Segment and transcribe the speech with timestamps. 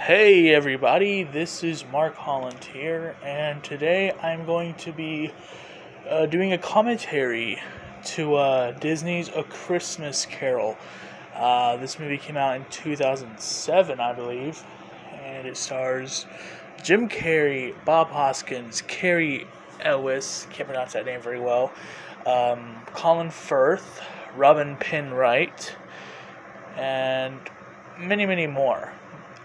[0.00, 5.32] Hey everybody, this is Mark Holland here, and today I'm going to be
[6.08, 7.60] uh, doing a commentary
[8.04, 10.78] to uh, Disney's A Christmas Carol.
[11.34, 14.62] Uh, this movie came out in 2007, I believe,
[15.20, 16.26] and it stars
[16.82, 19.48] Jim Carrey, Bob Hoskins, Cary
[19.80, 21.72] Elwes, can't pronounce that name very well,
[22.24, 24.00] um, Colin Firth,
[24.36, 25.74] Robin Penn-Wright,
[26.76, 27.40] and
[27.98, 28.92] many, many more.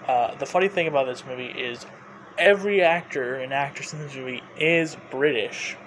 [0.07, 1.85] Uh, the funny thing about this movie is
[2.37, 5.77] every actor and actress in this movie is British,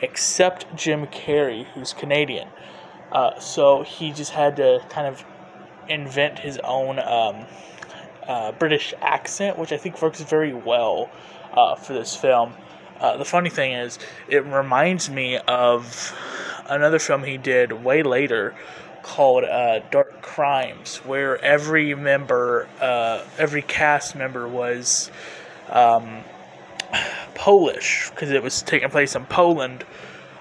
[0.00, 2.48] except Jim Carrey, who's Canadian.
[3.10, 5.24] Uh, so he just had to kind of
[5.88, 7.46] invent his own um,
[8.26, 11.10] uh, British accent, which I think works very well
[11.52, 12.52] uh, for this film.
[13.00, 13.98] Uh, the funny thing is,
[14.28, 16.14] it reminds me of
[16.68, 18.54] another film he did way later
[19.02, 25.10] called uh, Dark Crimes, where every member, uh, every cast member was
[25.70, 26.22] um,
[27.34, 29.84] Polish because it was taking place in Poland.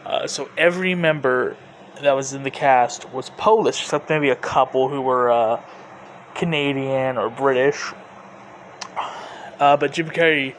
[0.06, 1.56] Uh, so every member
[2.02, 5.62] that was in the cast was Polish, except maybe a couple who were uh,
[6.36, 7.92] Canadian or British.
[9.60, 10.56] Uh, but Jim Carrey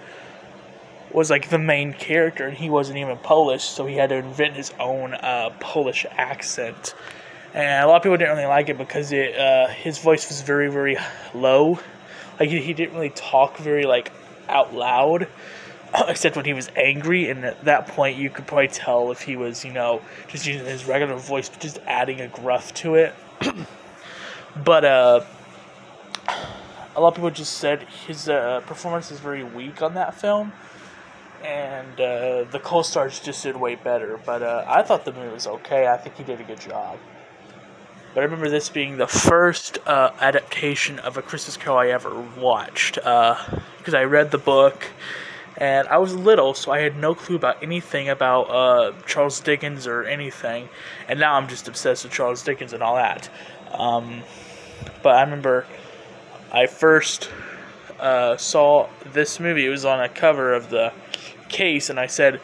[1.13, 4.55] was like the main character, and he wasn't even Polish, so he had to invent
[4.55, 6.95] his own uh, Polish accent
[7.55, 10.43] and a lot of people didn't really like it because it uh, his voice was
[10.43, 10.97] very very
[11.35, 11.79] low.
[12.39, 14.13] Like he, he didn't really talk very like
[14.49, 15.29] out loud
[16.09, 17.31] except when he was angry.
[17.31, 20.67] And at that point you could probably tell if he was you know just using
[20.67, 23.15] his regular voice but just adding a gruff to it.
[24.65, 25.21] But uh
[26.97, 30.53] a lot of people just said his uh, performance is very weak on that film.
[31.45, 34.19] And uh, the co-stars just did way better.
[34.27, 35.87] But uh, i thought the movie was okay.
[35.87, 36.99] I think he did a good job
[38.15, 42.21] but I remember this being the first uh, adaptation of A Christmas Carol I ever
[42.39, 42.95] watched.
[42.95, 44.87] Because uh, I read the book,
[45.57, 49.87] and I was little, so I had no clue about anything about uh, Charles Dickens
[49.87, 50.69] or anything.
[51.09, 53.29] And now I'm just obsessed with Charles Dickens and all that.
[53.73, 54.23] Um,
[55.03, 55.67] but I remember
[56.51, 57.29] I first
[58.01, 59.67] uh, saw this movie.
[59.67, 60.93] It was on a cover of the
[61.49, 62.41] case, and I said,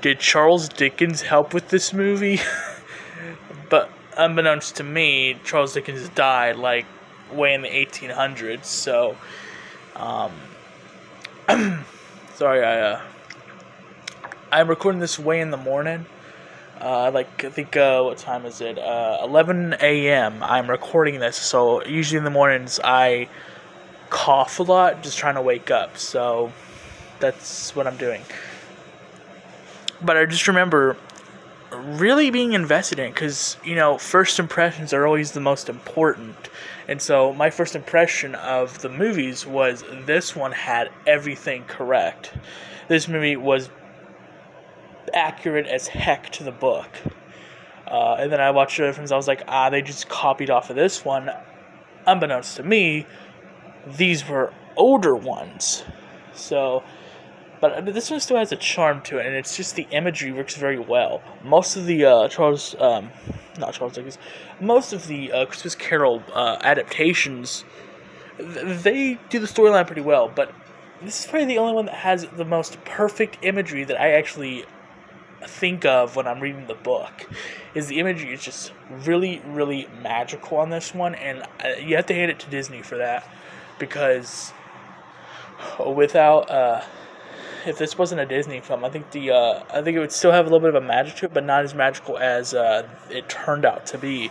[0.00, 2.40] Did Charles Dickens help with this movie?
[3.68, 6.86] but unbeknownst to me, Charles Dickens died like
[7.32, 8.64] way in the 1800s.
[8.64, 9.16] So,
[9.96, 10.32] um,
[12.34, 13.00] sorry, I uh,
[14.50, 16.06] I'm recording this way in the morning.
[16.80, 18.78] Uh, like I think uh, what time is it?
[18.78, 20.42] Uh, 11 a.m.
[20.42, 23.28] I'm recording this, so usually in the mornings I
[24.10, 25.96] cough a lot, just trying to wake up.
[25.96, 26.52] So
[27.20, 28.22] that's what I'm doing.
[30.02, 30.96] But I just remember
[31.76, 36.36] really being invested in because you know first impressions are always the most important.
[36.88, 42.32] And so my first impression of the movies was this one had everything correct.
[42.88, 43.70] This movie was
[45.14, 46.88] accurate as heck to the book.
[47.86, 50.70] Uh, and then i watched other films i was like ah they just copied off
[50.70, 51.30] of this one.
[52.06, 53.06] Unbeknownst to me
[53.86, 55.84] these were older ones.
[56.34, 56.82] So
[57.62, 60.56] but this one still has a charm to it, and it's just the imagery works
[60.56, 61.22] very well.
[61.44, 63.10] Most of the uh, Charles, um,
[63.56, 64.18] not Charles Dickens,
[64.60, 67.64] most of the uh, Christmas Carol uh, adaptations,
[68.36, 70.28] they do the storyline pretty well.
[70.28, 70.52] But
[71.00, 74.64] this is probably the only one that has the most perfect imagery that I actually
[75.40, 77.30] think of when I'm reading the book.
[77.76, 82.06] Is the imagery is just really, really magical on this one, and uh, you have
[82.06, 83.24] to hand it to Disney for that
[83.78, 84.52] because
[85.78, 86.82] without uh,
[87.66, 90.32] if this wasn't a Disney film, I think the uh, I think it would still
[90.32, 92.88] have a little bit of a magic to it, but not as magical as uh,
[93.10, 94.30] it turned out to be.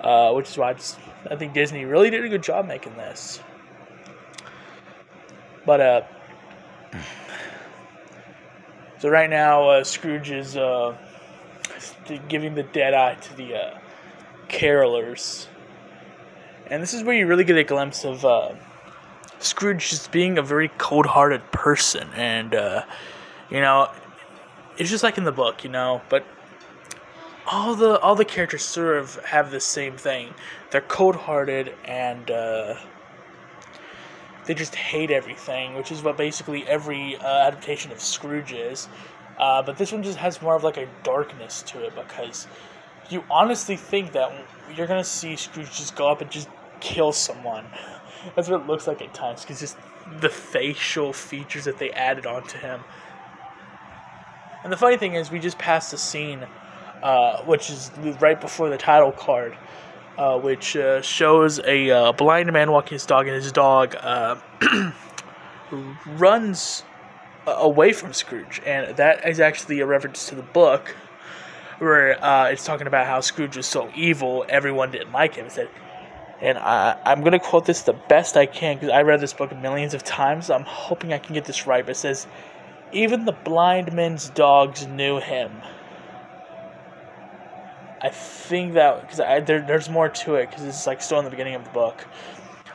[0.00, 0.96] Uh, which is why I, just,
[1.28, 3.40] I think Disney really did a good job making this.
[5.66, 6.02] But uh,
[9.00, 10.96] so right now uh, Scrooge is uh,
[12.28, 13.72] giving the dead eye to the
[14.48, 15.48] carolers,
[16.68, 18.24] and this is where you really get a glimpse of.
[19.40, 22.84] Scrooge just being a very cold-hearted person, and uh,
[23.50, 23.88] you know,
[24.76, 26.02] it's just like in the book, you know.
[26.08, 26.26] But
[27.50, 30.34] all the all the characters sort of have the same thing.
[30.70, 32.74] They're cold-hearted and uh,
[34.44, 38.88] they just hate everything, which is what basically every uh, adaptation of Scrooge is.
[39.38, 42.46] Uh, but this one just has more of like a darkness to it because
[43.08, 44.30] you honestly think that
[44.76, 46.48] you're gonna see Scrooge just go up and just
[46.80, 47.64] kill someone.
[48.34, 49.76] That's what it looks like at times, because just
[50.20, 52.80] the facial features that they added onto him.
[54.64, 56.46] And the funny thing is, we just passed a scene,
[57.02, 59.56] uh, which is right before the title card,
[60.16, 64.36] uh, which uh, shows a uh, blind man walking his dog, and his dog uh,
[66.06, 66.82] runs
[67.46, 70.94] away from Scrooge, and that is actually a reference to the book
[71.78, 75.46] where uh, it's talking about how Scrooge was so evil, everyone didn't like him.
[75.46, 75.68] It said,
[76.40, 79.32] and I, I'm going to quote this the best I can because I read this
[79.32, 80.50] book millions of times.
[80.50, 82.26] I'm hoping I can get this right, but it says,
[82.92, 85.50] even the blind men's dogs knew him.
[88.00, 91.30] I think that because there, there's more to it because it's like still in the
[91.30, 92.06] beginning of the book.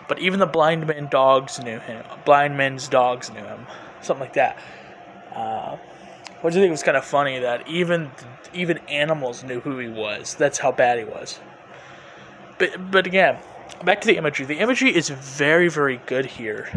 [0.09, 2.03] But even the blind men dogs knew him.
[2.25, 3.65] Blind men's dogs knew him,
[4.01, 4.57] something like that.
[5.33, 5.77] Uh,
[6.41, 8.11] do you think was kind of funny that even
[8.53, 10.35] even animals knew who he was.
[10.35, 11.39] That's how bad he was.
[12.59, 13.37] But but again,
[13.83, 14.45] back to the imagery.
[14.45, 16.69] The imagery is very very good here.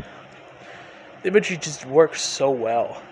[1.22, 3.02] The imagery just works so well.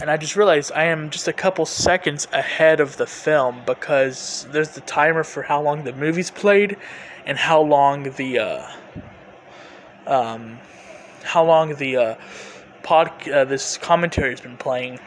[0.00, 4.48] And I just realized I am just a couple seconds ahead of the film because
[4.50, 6.76] there's the timer for how long the movie's played
[7.24, 8.66] and how long the uh,
[10.06, 10.58] um,
[11.22, 12.14] how long the uh,
[12.82, 14.98] pod uh, this commentary has been playing,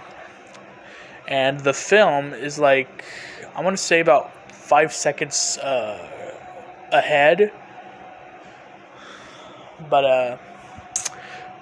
[1.27, 3.04] and the film is like
[3.54, 6.10] I want to say about five seconds uh,
[6.98, 7.52] ahead,
[9.90, 10.38] but uh,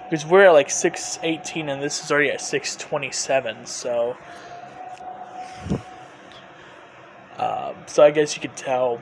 [0.04, 4.16] because we're at like six eighteen and this is already at six twenty seven, so.
[7.36, 9.00] Um, so I guess you could tell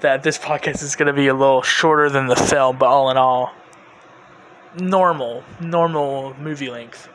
[0.00, 3.10] that this podcast is going to be a little shorter than the film, but all
[3.10, 3.52] in all,
[4.78, 7.10] normal, normal movie length.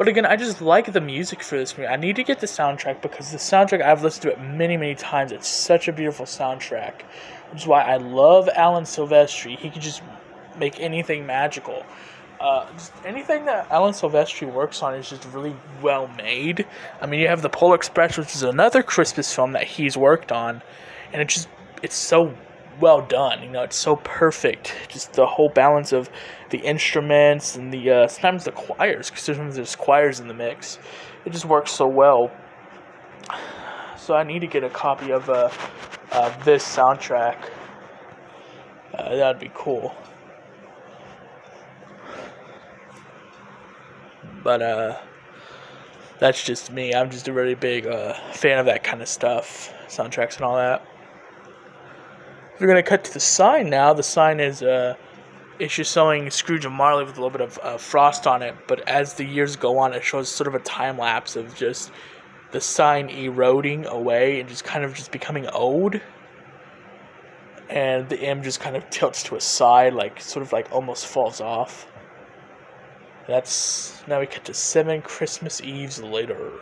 [0.00, 1.86] But again, I just like the music for this movie.
[1.86, 4.94] I need to get the soundtrack because the soundtrack I've listened to it many, many
[4.94, 5.30] times.
[5.30, 7.02] It's such a beautiful soundtrack,
[7.50, 9.58] which is why I love Alan Silvestri.
[9.58, 10.00] He can just
[10.58, 11.84] make anything magical.
[12.40, 12.66] Uh,
[13.04, 16.66] anything that Alan Silvestri works on is just really well made.
[17.02, 20.32] I mean, you have the Polar Express, which is another Christmas film that he's worked
[20.32, 20.62] on,
[21.12, 21.46] and it just
[21.82, 22.34] it's so
[22.80, 23.42] well done.
[23.42, 24.74] You know, it's so perfect.
[24.88, 26.10] Just the whole balance of
[26.50, 30.78] the instruments and the uh, sometimes the choirs, because sometimes there's choirs in the mix.
[31.24, 32.30] It just works so well.
[33.96, 35.50] So I need to get a copy of uh,
[36.12, 37.36] uh this soundtrack.
[38.94, 39.94] Uh, that'd be cool.
[44.42, 44.98] But uh,
[46.18, 46.94] that's just me.
[46.94, 50.56] I'm just a really big uh, fan of that kind of stuff, soundtracks and all
[50.56, 50.84] that.
[52.60, 53.94] We're gonna cut to the sign now.
[53.94, 54.94] The sign is uh,
[55.58, 58.54] it's just showing Scrooge and Marley with a little bit of uh, frost on it.
[58.68, 61.90] But as the years go on, it shows sort of a time lapse of just
[62.52, 65.98] the sign eroding away and just kind of just becoming old.
[67.70, 71.06] And the M just kind of tilts to a side, like sort of like almost
[71.06, 71.86] falls off.
[73.26, 76.60] That's now we cut to seven Christmas Eves later.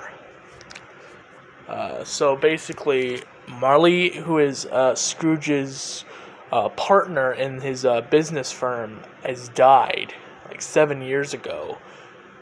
[1.67, 6.05] Uh, so basically, Marley, who is uh, Scrooge's
[6.53, 10.15] uh, partner in his uh, business firm, has died
[10.47, 11.79] like seven years ago.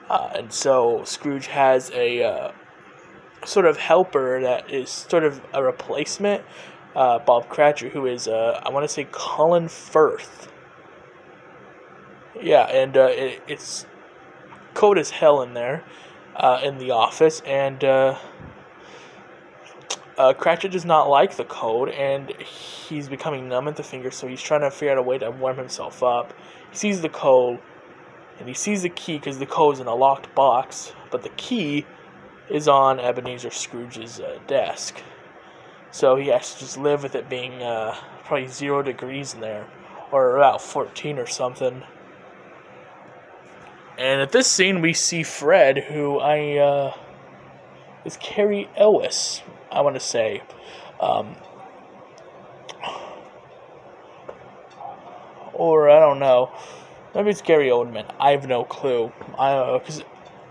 [0.09, 2.53] Uh, and so Scrooge has a uh,
[3.45, 6.45] sort of helper that is sort of a replacement,
[6.95, 10.51] Bob Cratchit, who is, I want to say, Colin Firth.
[12.41, 13.87] Yeah, and it, it's
[14.75, 15.85] cold as hell in there
[16.63, 17.81] in the office, and
[20.19, 24.27] uh, Cratchit does not like the cold, and he's becoming numb at the fingers, so
[24.27, 26.33] he's trying to figure out a way to warm himself up.
[26.71, 27.61] He sees the code,
[28.39, 31.29] and he sees the key because the code is in a locked box, but the
[31.31, 31.85] key
[32.49, 35.03] is on Ebenezer Scrooge's uh, desk.
[35.91, 39.67] So he has to just live with it being uh, probably zero degrees in there,
[40.13, 41.83] or about 14 or something.
[43.99, 46.95] And at this scene, we see Fred, who I uh,
[48.05, 50.43] is Cary Elwes, I want to say.
[51.01, 51.37] Um,
[55.53, 56.51] or I don't know.
[57.15, 58.05] Maybe it's Gary Oldman.
[58.21, 59.11] I have no clue.
[59.39, 60.05] I because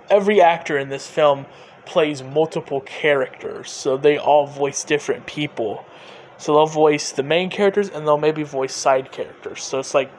[0.10, 1.46] every actor in this film
[1.86, 5.86] plays multiple characters, so they all voice different people.
[6.38, 9.64] So they'll voice the main characters and they'll maybe voice side characters.
[9.64, 10.12] So it's like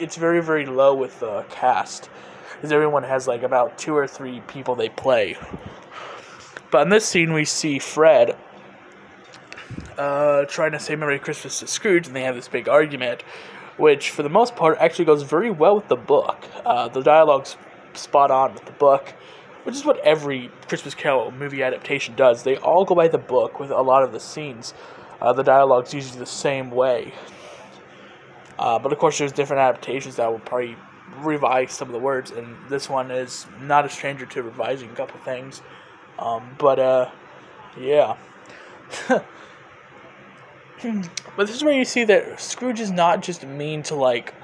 [0.00, 2.10] it's very very low with the cast,
[2.54, 5.36] because everyone has like about two or three people they play.
[6.70, 8.36] But in this scene, we see Fred
[9.96, 13.22] uh, trying to say Merry Christmas to Scrooge, and they have this big argument,
[13.76, 16.44] which, for the most part, actually goes very well with the book.
[16.64, 17.56] Uh, the dialogue's
[17.94, 19.14] spot on with the book,
[19.64, 22.42] which is what every Christmas Carol movie adaptation does.
[22.42, 24.74] They all go by the book with a lot of the scenes.
[25.20, 27.12] Uh, the dialogue's usually the same way.
[28.58, 30.76] Uh, but of course, there's different adaptations that will probably
[31.20, 34.94] revise some of the words, and this one is not a stranger to revising a
[34.94, 35.62] couple things.
[36.18, 37.10] Um, but uh,
[37.78, 38.16] yeah.
[39.08, 39.24] but
[41.36, 44.34] this is where you see that Scrooge is not just mean to like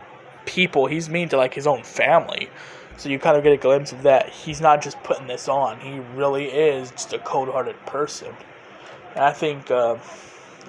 [0.46, 2.48] people; he's mean to like his own family.
[2.96, 4.28] So you kind of get a glimpse of that.
[4.28, 8.34] He's not just putting this on; he really is just a cold-hearted person.
[9.14, 9.96] And I think, uh,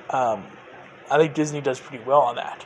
[0.09, 0.43] um,
[1.09, 2.65] I think Disney does pretty well on that.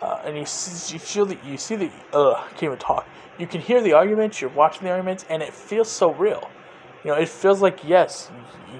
[0.00, 3.08] Uh, and you you feel that you see the I can't even talk.
[3.38, 4.40] You can hear the arguments.
[4.40, 6.50] You're watching the arguments, and it feels so real.
[7.04, 8.30] You know, it feels like yes,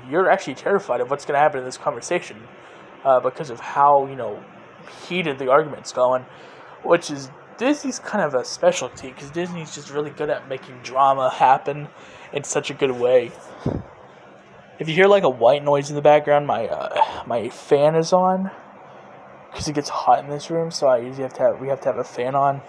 [0.08, 2.36] you're actually terrified of what's going to happen in this conversation
[3.04, 4.42] uh, because of how you know
[5.06, 6.24] heated the argument's going,
[6.82, 11.30] which is Disney's kind of a specialty because Disney's just really good at making drama
[11.30, 11.88] happen
[12.32, 13.32] in such a good way.
[14.78, 18.12] If you hear like a white noise in the background, my uh, my fan is
[18.12, 18.50] on
[19.50, 21.80] because it gets hot in this room, so I usually have to have we have
[21.82, 22.62] to have a fan on.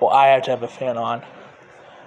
[0.00, 1.20] Well, I have to have a fan on.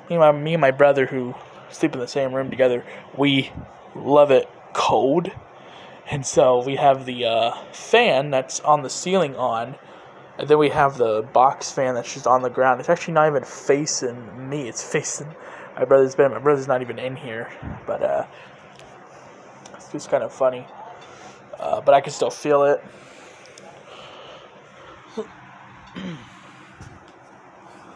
[0.10, 1.34] Me and my me and my brother who
[1.76, 2.84] sleep in the same room together,
[3.18, 3.52] we
[3.96, 5.30] love it cold,
[6.10, 9.76] and so we have the uh, fan that's on the ceiling on,
[10.38, 12.80] and then we have the box fan that's just on the ground.
[12.80, 15.34] It's actually not even facing me; it's facing
[15.76, 16.32] my brother's bed.
[16.32, 17.50] My brother's not even in here,
[17.86, 18.26] but uh,
[19.76, 20.66] it's just kind of funny.
[21.60, 22.84] Uh, but I can still feel it.
[25.18, 25.26] I'm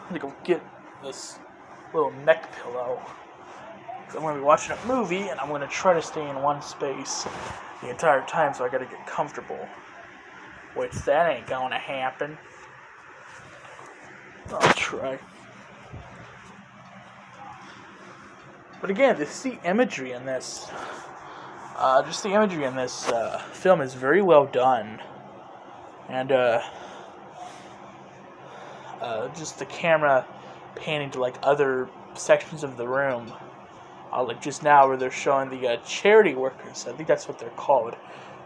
[0.08, 0.62] gonna go get
[1.04, 1.38] this
[1.94, 3.00] little neck pillow.
[4.14, 7.26] I'm gonna be watching a movie and I'm gonna try to stay in one space
[7.82, 9.68] the entire time, so I gotta get comfortable.
[10.74, 12.38] Which that ain't gonna happen.
[14.52, 15.18] I'll try.
[18.80, 20.70] But again, the imagery in this.
[21.76, 25.00] Uh, just the imagery in this uh, film is very well done,
[26.08, 26.60] and uh,
[29.00, 30.26] uh, just the camera
[30.74, 33.32] panning to like other sections of the room.
[34.12, 36.86] Uh, like just now, where they're showing the uh, charity workers.
[36.88, 37.96] I think that's what they're called.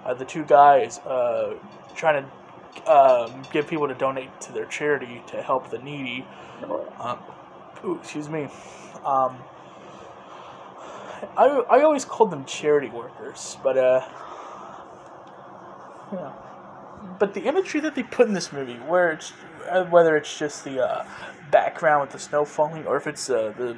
[0.05, 1.55] Uh, the two guys uh,
[1.97, 6.27] trying to um, get people to donate to their charity to help the needy.
[7.01, 7.19] Um,
[7.85, 8.49] ooh, excuse me.
[9.05, 9.39] Um,
[11.37, 14.07] I, I always called them charity workers, but uh,
[16.13, 16.33] yeah.
[17.19, 19.33] But the imagery that they put in this movie, where it's
[19.71, 21.07] uh, whether it's just the uh,
[21.51, 23.77] background with the snow falling, or if it's the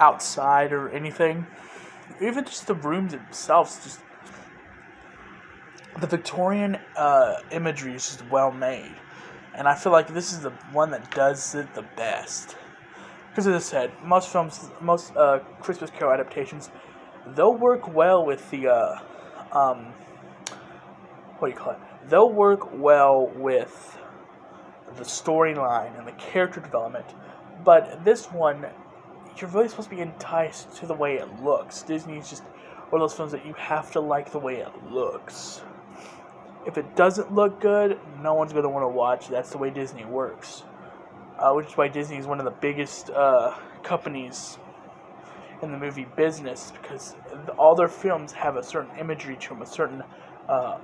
[0.00, 1.46] outside or anything,
[2.20, 4.00] even just the rooms themselves, just
[6.00, 8.94] the Victorian uh, imagery is just well made,
[9.54, 12.56] and I feel like this is the one that does it the best.
[13.30, 16.70] Because as I said, most films, most uh, Christmas Carol adaptations,
[17.36, 18.98] they'll work well with the uh,
[19.52, 19.92] um,
[21.38, 21.78] what do you call it?
[22.08, 23.98] They'll work well with
[24.96, 27.06] the storyline and the character development.
[27.64, 28.66] But this one,
[29.40, 31.82] you're really supposed to be enticed to the way it looks.
[31.82, 32.42] Disney's just
[32.90, 35.62] one of those films that you have to like the way it looks.
[36.66, 39.28] If it doesn't look good, no one's going to want to watch.
[39.28, 40.64] That's the way Disney works.
[41.38, 44.58] Uh, which is why Disney is one of the biggest uh, companies
[45.62, 47.14] in the movie business because
[47.58, 50.02] all their films have a certain imagery to them, a certain
[50.48, 50.78] uh,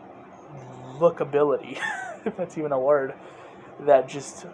[0.98, 1.78] lookability,
[2.24, 3.14] if that's even a word
[3.80, 4.46] that just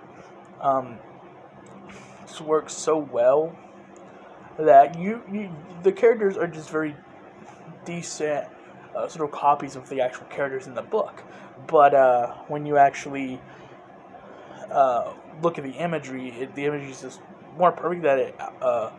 [0.60, 0.98] um,
[2.26, 3.56] just works so well
[4.58, 5.50] that you, you
[5.82, 6.94] the characters are just very
[7.84, 8.46] decent
[8.94, 11.22] uh, sort of copies of the actual characters in the book.
[11.66, 13.40] But uh, when you actually
[14.70, 17.20] uh, look at the imagery, it, the imagery is just
[17.56, 18.90] more perfect that it uh,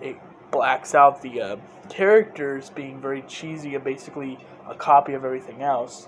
[0.00, 0.16] it
[0.50, 1.56] blacks out the uh,
[1.88, 4.38] characters being very cheesy and basically
[4.68, 6.06] a copy of everything else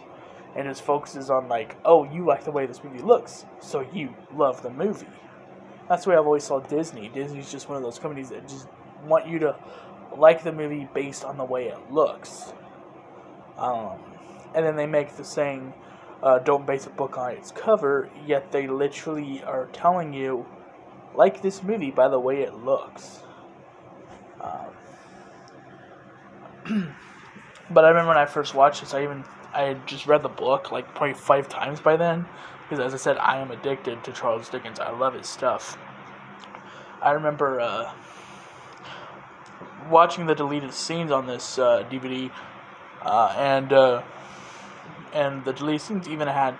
[0.56, 4.14] and just focuses on like, oh, you like the way this movie looks, so you
[4.34, 5.06] love the movie.
[5.88, 7.08] That's the way I've always saw Disney.
[7.08, 8.68] Disney's just one of those companies that just
[9.04, 9.56] want you to
[10.16, 12.52] like the movie based on the way it looks.
[13.56, 13.98] Um,
[14.54, 15.72] and then they make the saying,
[16.22, 20.46] uh, "Don't base a book on its cover." Yet they literally are telling you,
[21.14, 23.22] like this movie by the way it looks.
[24.40, 24.70] Um,
[27.70, 30.28] but I remember when I first watched this, I even I had just read the
[30.28, 32.26] book like probably five times by then.
[32.68, 34.78] Because as I said, I am addicted to Charles Dickens.
[34.78, 35.78] I love his stuff.
[37.00, 37.92] I remember uh,
[39.90, 42.30] watching the deleted scenes on this uh, DVD,
[43.02, 44.02] uh, and uh,
[45.12, 46.58] and the deleted scenes even had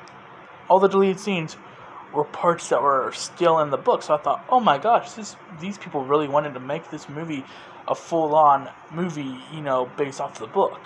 [0.71, 1.57] all the deleted scenes
[2.15, 4.03] were parts that were still in the book.
[4.03, 7.45] So I thought, oh my gosh, this these people really wanted to make this movie
[7.87, 10.81] a full on movie, you know, based off the book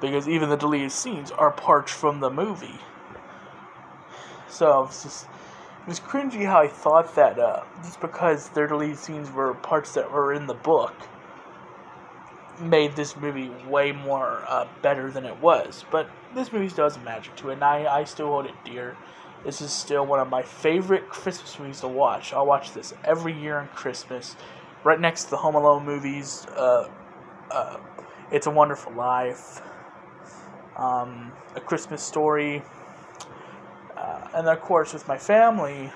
[0.00, 2.78] because even the deleted scenes are parts from the movie.
[4.50, 8.66] So it was just it was cringy how I thought that uh, just because their
[8.66, 10.94] deleted scenes were parts that were in the book,
[12.60, 15.84] made this movie way more uh, better than it was.
[15.90, 18.96] But this movie still has magic to it, and I, I still hold it dear.
[19.44, 22.34] This is still one of my favorite Christmas movies to watch.
[22.34, 24.36] I'll watch this every year on Christmas,
[24.84, 26.46] right next to the Home Alone movies.
[26.54, 26.90] Uh,
[27.50, 27.78] uh,
[28.30, 29.62] it's a Wonderful Life,
[30.76, 32.62] um, A Christmas Story,
[34.34, 35.92] and of course with my family.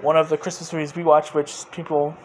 [0.00, 2.16] One of the Christmas movies we watch, which people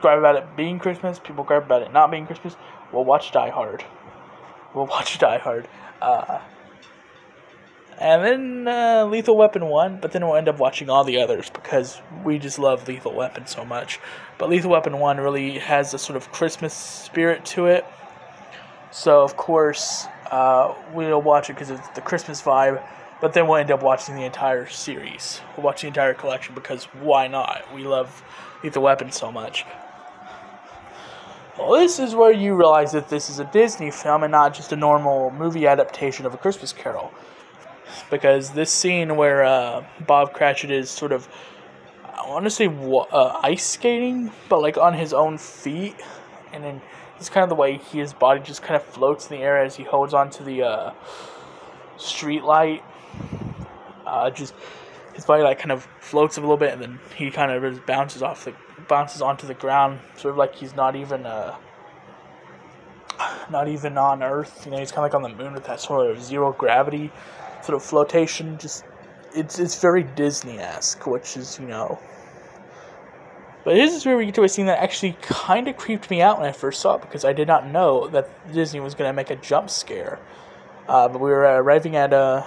[0.00, 2.56] gripe about it being Christmas, people gripe about it not being Christmas.
[2.92, 3.84] We'll watch Die Hard.
[4.74, 5.68] We'll watch Die Hard.
[6.00, 6.40] Uh,
[7.98, 11.50] and then uh, Lethal Weapon 1, but then we'll end up watching all the others
[11.50, 14.00] because we just love Lethal Weapon so much.
[14.38, 17.84] But Lethal Weapon 1 really has a sort of Christmas spirit to it.
[18.90, 22.82] So, of course, uh, we'll watch it because it's the Christmas vibe,
[23.22, 25.40] but then we'll end up watching the entire series.
[25.56, 27.62] We'll watch the entire collection because why not?
[27.72, 28.20] We love
[28.64, 29.64] Lethal Weapon so much.
[31.56, 34.72] Well, this is where you realize that this is a Disney film and not just
[34.72, 37.14] a normal movie adaptation of A Christmas Carol.
[38.10, 41.28] Because this scene where uh, Bob Cratchit is sort of,
[42.04, 45.94] I want to say uh, ice skating, but like on his own feet,
[46.52, 46.80] and then
[47.20, 49.76] it's kind of the way his body just kind of floats in the air as
[49.76, 50.92] he holds onto the uh,
[51.98, 52.82] street light.
[54.06, 54.54] Uh, just
[55.14, 57.86] his body like kind of floats a little bit, and then he kind of just
[57.86, 58.54] bounces off the
[58.88, 61.56] bounces onto the ground, sort of like he's not even uh,
[63.50, 64.62] not even on Earth.
[64.64, 67.10] You know, he's kind of like on the moon with that sort of zero gravity
[67.62, 68.58] sort of flotation.
[68.58, 68.84] Just
[69.34, 71.98] it's it's very Disney esque, which is you know.
[73.64, 76.20] But this is where we get to a scene that actually kind of creeped me
[76.20, 79.08] out when I first saw it because I did not know that Disney was going
[79.08, 80.18] to make a jump scare.
[80.88, 82.44] Uh, but we were arriving at a,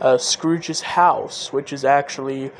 [0.00, 2.50] a Scrooge's house, which is actually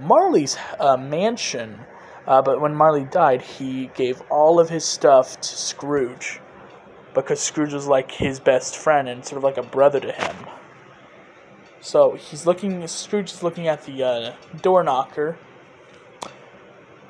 [0.00, 1.80] Marley's uh, mansion.
[2.26, 6.40] Uh, but when Marley died, he gave all of his stuff to Scrooge
[7.14, 10.36] because Scrooge was like his best friend and sort of like a brother to him.
[11.80, 12.86] So he's looking.
[12.86, 15.38] Scrooge is looking at the uh, door knocker,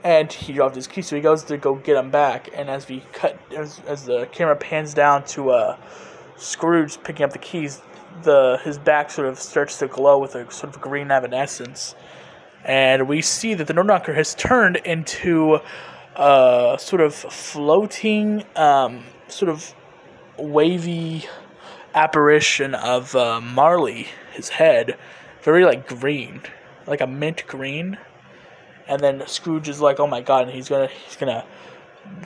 [0.04, 1.02] and he dropped his key.
[1.02, 2.50] So he goes to go get him back.
[2.54, 5.78] And as we cut, as, as the camera pans down to uh,
[6.36, 7.80] Scrooge picking up the keys,
[8.22, 11.94] the his back sort of starts to glow with a sort of green evanescence
[12.66, 15.60] and we see that the door knocker has turned into
[16.16, 19.72] a sort of floating, um, sort of
[20.36, 21.24] wavy
[21.94, 24.98] apparition of uh, Marley, his head,
[25.42, 26.42] very like green,
[26.88, 27.98] like a mint green.
[28.88, 31.44] And then Scrooge is like, "Oh my god!" And he's gonna he's gonna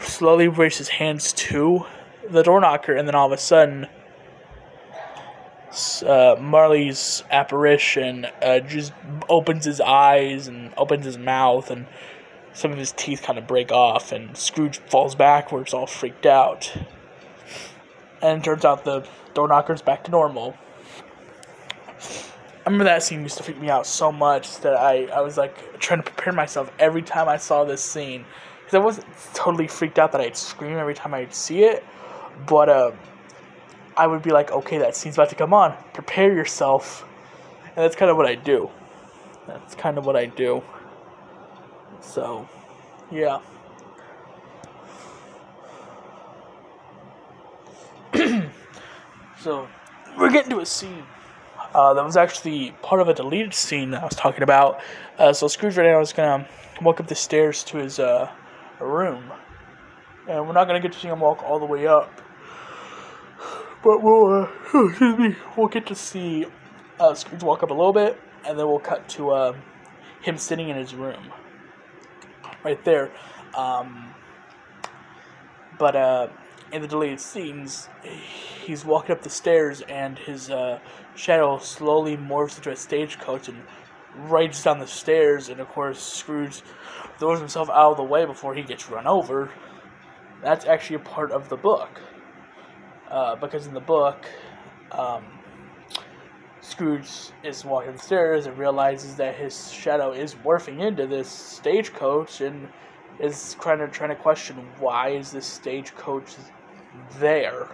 [0.00, 1.84] slowly raise his hands to
[2.30, 3.88] the door knocker, and then all of a sudden
[5.72, 8.92] uh, Marley's apparition uh, just
[9.28, 11.86] opens his eyes and opens his mouth, and
[12.52, 16.76] some of his teeth kind of break off, and Scrooge falls backwards, all freaked out.
[18.22, 20.56] And turns out the door knocker's back to normal.
[21.98, 25.38] I remember that scene used to freak me out so much that I, I was
[25.38, 28.26] like trying to prepare myself every time I saw this scene.
[28.58, 31.82] Because I wasn't totally freaked out that I'd scream every time I'd see it,
[32.46, 32.92] but uh,
[33.96, 35.76] I would be like, okay, that scene's about to come on.
[35.92, 37.04] Prepare yourself.
[37.64, 38.70] And that's kind of what I do.
[39.46, 40.62] That's kind of what I do.
[42.00, 42.48] So,
[43.10, 43.40] yeah.
[49.40, 49.68] so,
[50.18, 51.04] we're getting to a scene.
[51.74, 54.80] Uh, that was actually part of a deleted scene that I was talking about.
[55.18, 56.48] Uh, so Scrooge right now is gonna
[56.82, 58.28] walk up the stairs to his uh,
[58.80, 59.30] room,
[60.28, 62.20] and we're not gonna get to see him walk all the way up
[63.82, 64.48] but we'll, uh,
[64.88, 66.46] excuse me, we'll get to see
[66.98, 69.56] uh, Scrooge walk up a little bit, and then we'll cut to uh,
[70.22, 71.32] him sitting in his room.
[72.62, 73.10] Right there.
[73.54, 74.14] Um,
[75.78, 76.28] but uh,
[76.72, 77.88] in the deleted scenes,
[78.64, 80.78] he's walking up the stairs, and his uh,
[81.14, 83.62] shadow slowly morphs into a stagecoach and
[84.14, 85.48] rides down the stairs.
[85.48, 86.62] And of course, Scrooge
[87.18, 89.50] throws himself out of the way before he gets run over.
[90.42, 92.00] That's actually a part of the book
[93.10, 94.26] uh, because in the book,
[94.92, 95.24] um,
[96.60, 97.10] Scrooge
[97.42, 102.68] is walking stairs and realizes that his shadow is morphing into this stagecoach and
[103.18, 106.36] is kind of trying to question why is this stagecoach
[107.18, 107.68] there.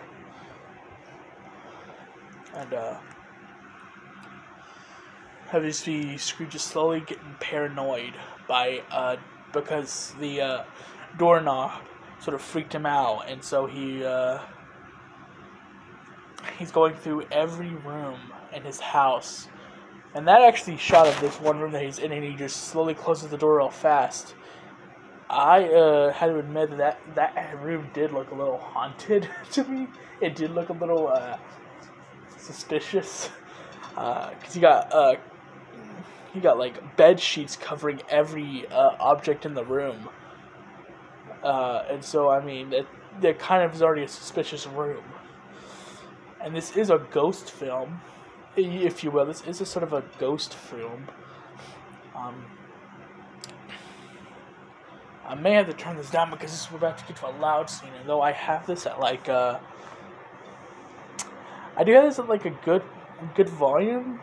[2.54, 2.96] And uh,
[5.52, 8.14] obviously Scrooge is slowly getting paranoid
[8.48, 9.16] by uh,
[9.52, 10.64] because the uh,
[11.18, 11.72] doorknob
[12.20, 14.38] sort of freaked him out, and so he uh,
[16.58, 18.18] he's going through every room
[18.52, 19.48] in his house.
[20.14, 22.94] And that actually shot of this one room that he's in, and he just slowly
[22.94, 24.34] closes the door real fast.
[25.28, 29.88] I uh, had to admit that that room did look a little haunted to me.
[30.20, 31.36] It did look a little uh,
[32.38, 33.30] suspicious
[33.90, 35.16] because uh, you got uh,
[36.34, 40.08] you got like bed sheets covering every uh, object in the room,
[41.42, 42.86] uh, and so I mean it,
[43.22, 45.02] it kind of is already a suspicious room.
[46.42, 48.00] And this is a ghost film,
[48.56, 49.26] if you will.
[49.26, 51.06] This is a sort of a ghost film.
[52.14, 52.44] Um,
[55.26, 57.34] I may have to turn this down because this, we're about to get to a
[57.38, 57.90] loud scene.
[57.98, 59.58] And though I have this at like uh,
[61.76, 62.82] I do have this at like a good
[63.34, 64.20] good volume.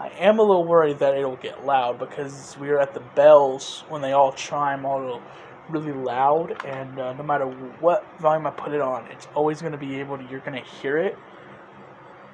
[0.00, 3.84] I am a little worried that it'll get loud because we are at the bells
[3.88, 5.20] when they all chime all
[5.68, 9.72] really loud, and uh, no matter what volume I put it on, it's always going
[9.72, 10.24] to be able to.
[10.24, 11.16] You're going to hear it.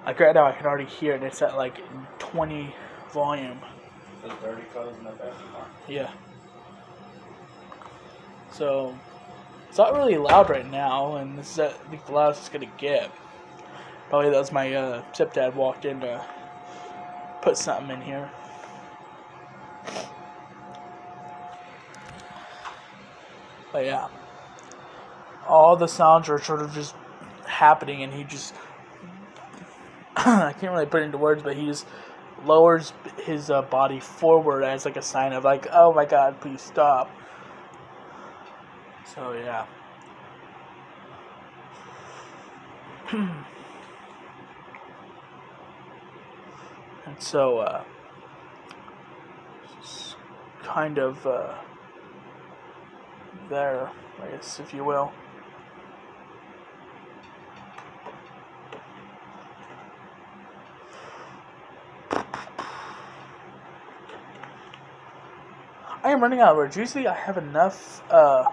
[0.07, 1.23] Like right now, I can already hear it.
[1.23, 1.79] It's at like
[2.19, 2.75] 20
[3.13, 3.59] volume.
[4.23, 5.13] The 30 codes in the.
[5.87, 6.11] Yeah.
[8.51, 8.97] So
[9.69, 12.73] it's not really loud right now, and this is I think the loudest it's gonna
[12.79, 13.11] get.
[14.09, 16.25] Probably that was my uh, stepdad walked in to
[17.43, 18.31] put something in here.
[23.73, 24.09] But yeah,
[25.47, 26.95] all the sounds are sort of just
[27.47, 28.55] happening, and he just
[30.17, 31.87] I can't really put it into words, but he just
[32.45, 32.93] lowers
[33.25, 37.11] his uh, body forward as like a sign of like, oh my god, please stop.
[39.15, 39.67] So yeah.
[43.13, 43.45] and
[47.19, 47.85] so uh,
[50.63, 51.55] kind of uh,
[53.49, 53.91] there,
[54.23, 55.13] I guess, if you will.
[66.01, 66.77] I am running out of words.
[66.77, 68.45] Usually I have enough uh,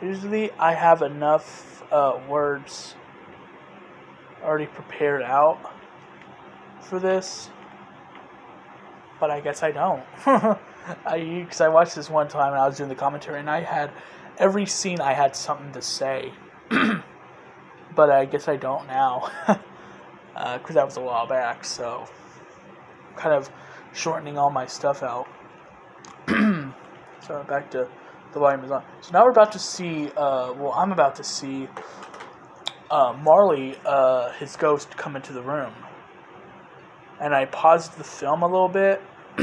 [0.00, 2.94] Usually, I have enough uh, words
[4.44, 5.58] already prepared out
[6.80, 7.50] for this,
[9.18, 10.04] but I guess I don't.
[11.06, 13.60] I because I watched this one time and I was doing the commentary and I
[13.60, 13.90] had
[14.38, 16.32] every scene I had something to say,
[17.94, 19.56] but I guess I don't now because
[20.36, 21.64] uh, that was a while back.
[21.64, 22.06] So,
[23.16, 23.50] kind of
[23.92, 25.28] shortening all my stuff out.
[26.28, 27.88] so back to
[28.32, 28.84] the volume is on.
[29.00, 31.68] So now we're about to see, uh, well, I'm about to see
[32.90, 35.72] uh, Marley, uh, his ghost, come into the room.
[37.20, 39.02] And I paused the film a little bit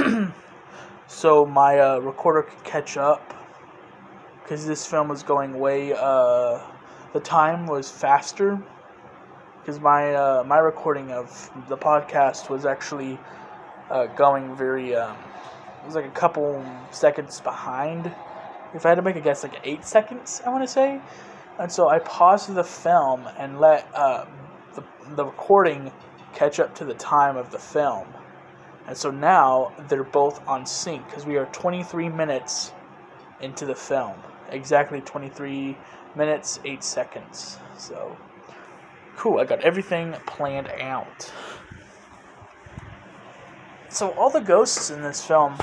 [1.08, 3.34] so my uh, recorder could catch up.
[4.42, 6.60] Because this film was going way, uh,
[7.14, 8.62] the time was faster.
[9.60, 13.18] Because my, uh, my recording of the podcast was actually
[14.16, 15.16] going very, um,
[15.82, 18.12] it was like a couple seconds behind
[18.76, 21.00] if I had to make a guess, like eight seconds, I want to say.
[21.60, 24.26] And so I paused the film and let uh,
[24.76, 24.84] the,
[25.16, 25.92] the recording
[26.34, 28.08] catch up to the time of the film.
[28.88, 32.72] And so now they're both on sync because we are 23 minutes
[33.42, 34.16] into the film.
[34.52, 35.78] Exactly 23
[36.16, 37.58] minutes, 8 seconds.
[37.78, 38.16] So,
[39.16, 39.40] cool.
[39.40, 41.32] I got everything planned out.
[43.90, 45.58] So, all the ghosts in this film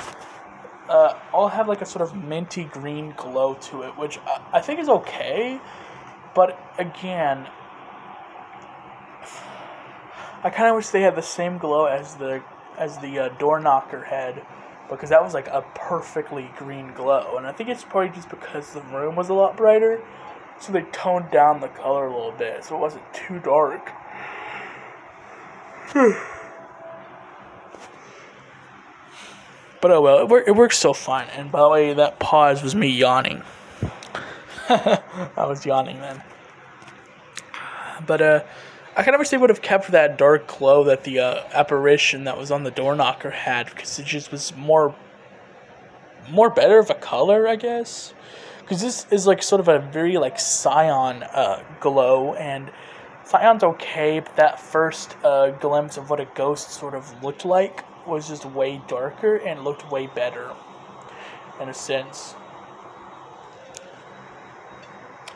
[0.89, 4.61] uh, all have like a sort of minty green glow to it, which I, I
[4.61, 5.61] think is okay.
[6.35, 7.47] But again,
[10.45, 12.43] I kind of wish they had the same glow as the
[12.79, 14.45] as the uh, door knocker head
[14.89, 18.73] because that was like a perfectly green glow, and I think it's probably just because
[18.75, 20.03] the room was a lot brighter,
[20.61, 23.91] so they toned down the color a little bit, so it wasn't too dark.
[29.83, 31.27] But oh well, it, wor- it works so fine.
[31.37, 33.43] And by the way, that pause was me yawning.
[34.69, 35.01] I
[35.39, 36.23] was yawning then.
[38.07, 38.41] But uh,
[38.95, 42.25] I kind of wish they would have kept that dark glow that the uh, apparition
[42.25, 44.95] that was on the door knocker had, because it just was more,
[46.31, 48.13] more better of a color, I guess.
[48.61, 52.71] Because this is like sort of a very like cyan uh, glow, and
[53.25, 57.85] cyan's okay, but that first uh, glimpse of what a ghost sort of looked like
[58.07, 60.51] was just way darker and looked way better
[61.61, 62.35] in a sense.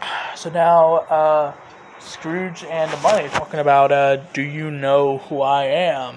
[0.36, 1.54] So now, uh,
[2.06, 6.16] Scrooge and the Marley talking about, uh, Do you know who I am?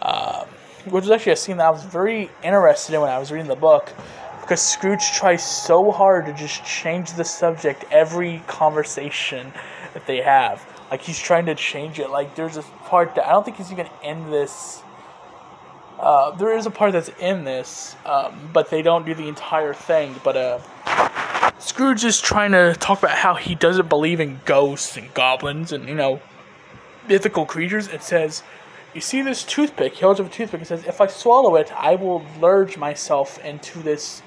[0.00, 0.44] Uh,
[0.86, 3.48] which was actually a scene that I was very interested in when I was reading
[3.48, 3.92] the book
[4.40, 9.52] because Scrooge tries so hard to just change the subject every conversation
[9.94, 10.64] that they have.
[10.90, 12.10] Like he's trying to change it.
[12.10, 14.82] Like there's a part that I don't think he's even in this
[15.98, 19.72] Uh, there is a part that's in this, um, but they don't do the entire
[19.72, 20.14] thing.
[20.24, 20.58] But uh,
[21.62, 25.88] Scrooge is trying to talk about how he doesn't believe in ghosts and goblins and
[25.88, 26.20] you know
[27.06, 27.86] mythical creatures.
[27.86, 28.42] It says,
[28.94, 31.72] "You see this toothpick?" He holds up a toothpick and says, "If I swallow it,
[31.78, 34.22] I will lurge myself into this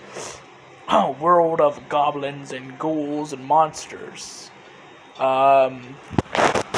[0.88, 4.50] oh, world of goblins and ghouls and monsters."
[5.20, 5.98] Um,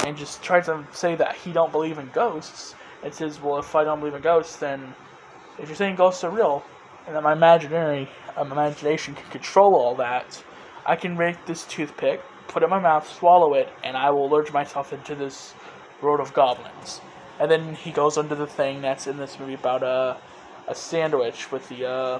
[0.08, 2.74] and just tries to say that he don't believe in ghosts.
[3.04, 4.96] It says, "Well, if I don't believe in ghosts, then
[5.60, 6.64] if you're saying ghosts are real,
[7.08, 10.44] and that my imaginary um, imagination can control all that,
[10.86, 14.30] I can make this toothpick, put it in my mouth, swallow it, and I will
[14.30, 15.54] lurch myself into this
[16.02, 17.02] world of goblins."
[17.40, 20.18] And then he goes under the thing that's in this movie about a
[20.68, 22.20] a sandwich with the uh,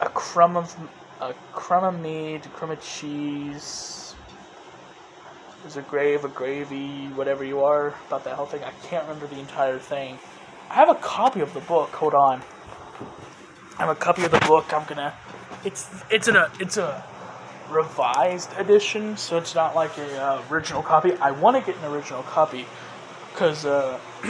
[0.00, 0.74] a crumb of
[1.20, 4.14] a crumb of meat, a crumb of cheese.
[5.62, 8.64] There's a grave, a gravy, whatever you are about that whole thing.
[8.64, 10.18] I can't remember the entire thing.
[10.70, 11.90] I have a copy of the book.
[11.96, 12.42] Hold on.
[13.76, 14.72] I have a copy of the book.
[14.72, 15.12] I'm gonna.
[15.64, 17.04] It's it's a it's a
[17.68, 21.14] revised edition, so it's not like a uh, original copy.
[21.14, 22.66] I want to get an original copy
[23.32, 23.98] because uh,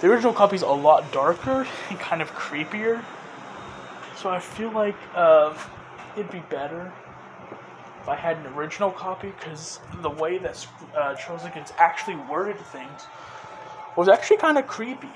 [0.00, 3.04] the original copy is a lot darker and kind of creepier.
[4.16, 5.56] So I feel like uh,
[6.16, 6.92] it'd be better
[8.02, 12.58] if I had an original copy because the way that uh, Charles Dickens actually worded
[12.58, 13.02] things
[13.98, 15.10] was actually kind of creepy.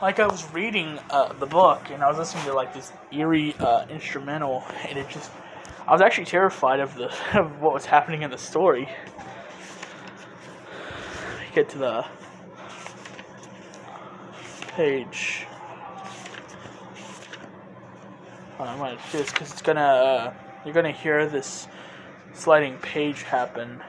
[0.00, 3.54] Like I was reading uh, the book and I was listening to like this eerie
[3.58, 5.32] uh, instrumental, and it just
[5.86, 7.06] I was actually terrified of the
[7.38, 8.88] of what was happening in the story.
[11.52, 12.04] Get to the
[14.68, 15.46] page.
[18.60, 20.34] I'm gonna do this because it's gonna uh,
[20.64, 21.66] you're gonna hear this
[22.32, 23.82] sliding page happen,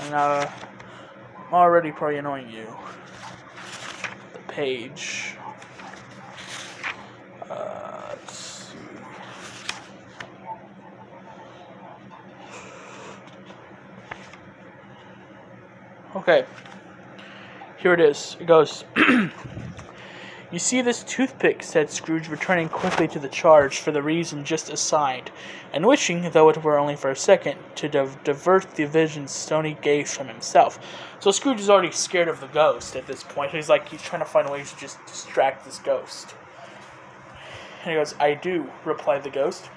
[0.00, 0.50] and uh,
[1.48, 2.66] I'm already probably annoying you.
[4.34, 5.34] The page.
[7.48, 8.76] Uh, let's see.
[16.16, 16.44] Okay.
[17.78, 18.36] Here it is.
[18.38, 18.84] It goes.
[20.50, 24.70] You see this toothpick, said Scrooge, returning quickly to the charge for the reason just
[24.70, 25.30] assigned,
[25.74, 29.76] and wishing, though it were only for a second, to div- divert the vision's stony
[29.82, 30.78] gaze from himself.
[31.20, 33.50] So Scrooge is already scared of the ghost at this point.
[33.50, 36.34] He's like, he's trying to find ways to just distract this ghost.
[37.82, 39.68] And he goes, I do, replied the ghost.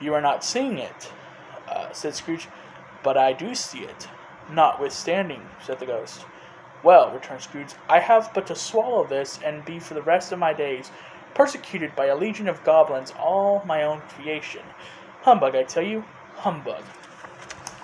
[0.00, 1.12] You are not seeing it,
[1.68, 2.48] uh, said Scrooge,
[3.04, 4.08] but I do see it.
[4.50, 6.24] Notwithstanding, said the ghost.
[6.82, 10.38] Well, returned Scrooge, I have but to swallow this and be for the rest of
[10.38, 10.90] my days
[11.34, 14.62] persecuted by a legion of goblins, all my own creation.
[15.22, 16.04] Humbug, I tell you,
[16.36, 16.82] humbug.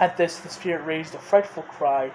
[0.00, 2.12] At this, the spirit raised a frightful cry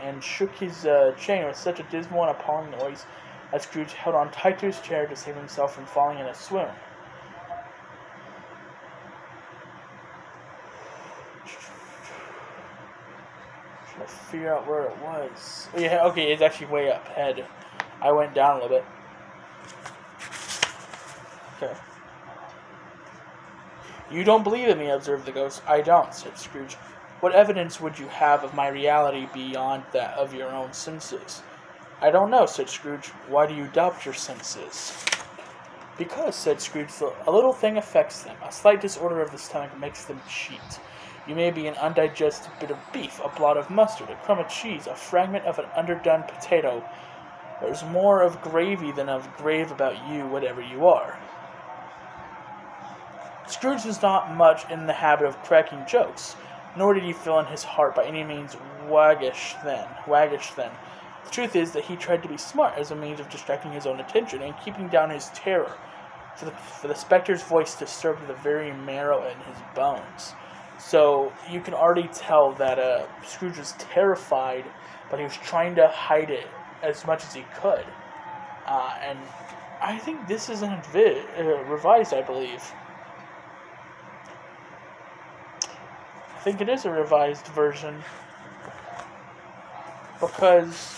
[0.00, 3.04] and shook his uh, chain with such a dismal and appalling noise
[3.50, 6.34] that Scrooge held on tight to his chair to save himself from falling in a
[6.34, 6.68] swoon.
[14.28, 15.68] Figure out where it was.
[15.76, 17.46] Yeah, okay, it's actually way up ahead.
[18.00, 18.84] I went down a little bit.
[21.56, 21.74] Okay.
[24.10, 25.62] You don't believe in me, observed the ghost.
[25.66, 26.74] I don't, said Scrooge.
[27.20, 31.42] What evidence would you have of my reality beyond that of your own senses?
[32.00, 33.08] I don't know, said Scrooge.
[33.28, 35.04] Why do you doubt your senses?
[35.96, 36.92] Because, said Scrooge,
[37.26, 38.36] a little thing affects them.
[38.46, 40.60] A slight disorder of the stomach makes them cheat.
[41.28, 44.48] You may be an undigested bit of beef, a blot of mustard, a crumb of
[44.48, 46.82] cheese, a fragment of an underdone potato.
[47.60, 51.18] There's more of gravy than of grave about you, whatever you are.
[53.46, 56.34] Scrooge was not much in the habit of cracking jokes,
[56.76, 58.56] nor did he feel in his heart by any means
[58.88, 59.86] waggish then.
[60.06, 60.70] Waggish then.
[61.24, 63.86] The truth is that he tried to be smart as a means of distracting his
[63.86, 65.76] own attention and keeping down his terror,
[66.36, 70.32] for the, for the spectre's voice disturbed the very marrow in his bones.
[70.78, 74.64] So you can already tell that uh, Scrooge was terrified,
[75.10, 76.46] but he was trying to hide it
[76.82, 77.84] as much as he could.
[78.66, 79.18] Uh, and
[79.80, 82.62] I think this is vi- uh, revised, I believe.
[86.38, 88.02] I think it is a revised version
[90.20, 90.96] because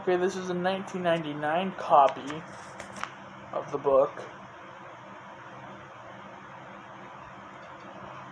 [0.00, 2.42] Okay, this is a 1999 copy
[3.52, 4.22] of the book.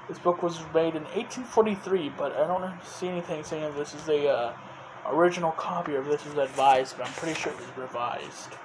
[0.08, 4.28] This book was made in 1843, but I don't see anything saying this is a
[4.28, 4.56] uh,
[5.08, 8.56] original copy or this was advised, but I'm pretty sure it was revised.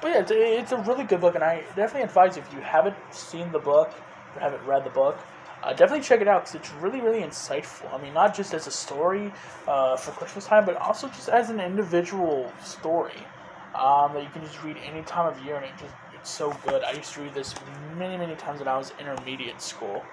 [0.00, 2.60] But yeah, it's a, it's a really good book, and I definitely advise if you
[2.60, 3.92] haven't seen the book
[4.40, 5.18] haven't read the book,
[5.62, 7.92] uh, definitely check it out because it's really, really insightful.
[7.92, 9.32] I mean, not just as a story
[9.66, 13.26] uh, for Christmas time, but also just as an individual story
[13.74, 16.56] um, that you can just read any time of year, and it just it's so
[16.66, 16.82] good.
[16.82, 17.54] I used to read this
[17.96, 20.04] many, many times when I was intermediate school.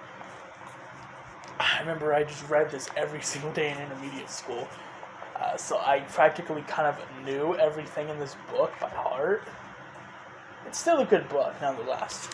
[1.59, 4.67] I remember I just read this every single day in intermediate school.
[5.35, 9.43] Uh, so I practically kind of knew everything in this book by heart.
[10.65, 12.29] It's still a good book, nonetheless.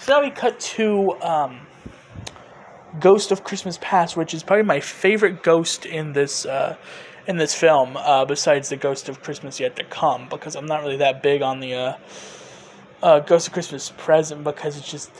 [0.00, 1.60] So now we cut to um,
[3.00, 6.76] Ghost of Christmas Past, which is probably my favorite ghost in this uh,
[7.26, 10.80] in this film, uh, besides the Ghost of Christmas Yet to Come, because I'm not
[10.82, 11.96] really that big on the uh,
[13.02, 15.10] uh, Ghost of Christmas Present because it's just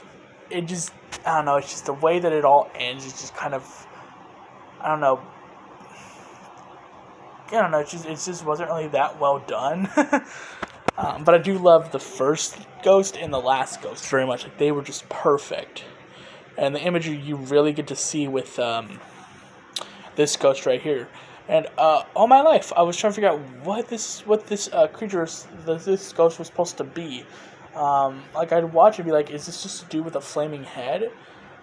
[0.49, 0.91] it just
[1.27, 1.57] I don't know.
[1.57, 3.05] It's just the way that it all ends.
[3.05, 3.87] It's just kind of
[4.79, 5.21] I don't know.
[7.49, 7.79] I don't know.
[7.81, 9.91] It just it just wasn't really that well done.
[10.97, 14.43] Um, but I do love the first Ghost and the last Ghost very much.
[14.43, 15.83] Like they were just perfect,
[16.57, 18.99] and the imagery you really get to see with um,
[20.15, 21.07] this Ghost right here.
[21.47, 24.69] And uh, all my life, I was trying to figure out what this what this
[24.71, 25.27] uh, creature,
[25.65, 27.25] this Ghost was supposed to be.
[27.75, 30.63] Um, like I'd watch and be like, is this just to do with a flaming
[30.63, 31.11] head?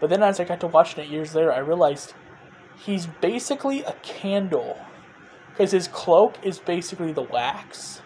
[0.00, 2.14] But then as I got to watching it years later, I realized
[2.78, 4.78] he's basically a candle
[5.50, 8.00] because his cloak is basically the wax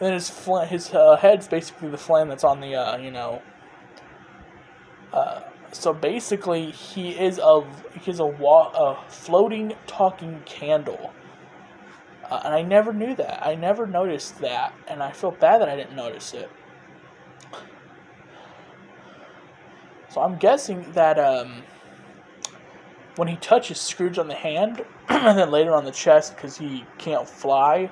[0.00, 3.42] then his fl- his uh, head's basically the flame that's on the uh, you know.
[5.12, 5.40] Uh,
[5.72, 7.64] so basically, he is a
[8.00, 11.12] he's a, wa- a floating talking candle.
[12.30, 13.44] Uh, and I never knew that.
[13.44, 16.50] I never noticed that, and I feel bad that I didn't notice it.
[20.08, 21.62] So I'm guessing that um,
[23.16, 26.84] when he touches Scrooge on the hand, and then later on the chest because he
[26.98, 27.90] can't fly,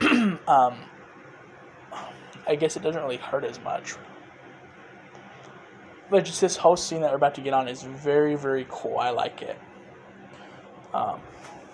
[0.48, 0.76] um,
[2.46, 3.96] I guess it doesn't really hurt as much.
[6.08, 8.98] But just this whole scene that we're about to get on is very, very cool.
[8.98, 9.58] I like it.
[10.94, 11.20] Um,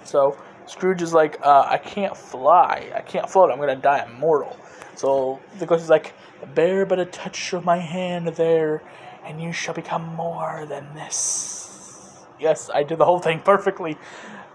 [0.04, 2.90] so Scrooge is like, uh, I can't fly.
[2.94, 3.50] I can't float.
[3.50, 4.56] I'm gonna die immortal.
[4.94, 6.14] So the ghost is like,
[6.54, 8.82] bear but a touch of my hand there,
[9.24, 12.18] and you shall become more than this.
[12.40, 13.98] Yes, I did the whole thing perfectly.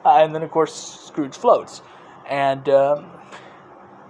[0.03, 0.73] Uh, and then of course
[1.07, 1.81] Scrooge floats,
[2.29, 3.11] and um,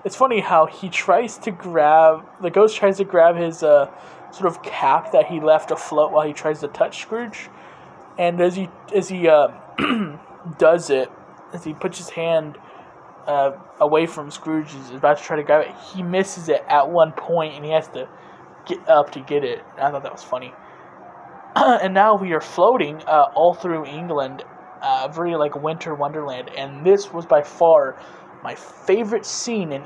[0.06, 3.90] it's funny how he tries to grab the ghost tries to grab his uh,
[4.32, 7.50] sort of cap that he left afloat while he tries to touch Scrooge,
[8.18, 9.50] and as he as he uh,
[10.58, 11.12] does it,
[11.54, 12.58] as he puts his hand
[13.26, 16.90] uh, away from Scrooge, is about to try to grab it, he misses it at
[16.90, 18.08] one point, and he has to
[18.66, 19.64] get up to get it.
[19.78, 20.54] I thought that was funny.
[21.56, 24.44] and now we are floating uh, all through England,
[24.82, 27.98] uh, very like winter wonderland, and this was by far
[28.48, 29.84] my favorite scene in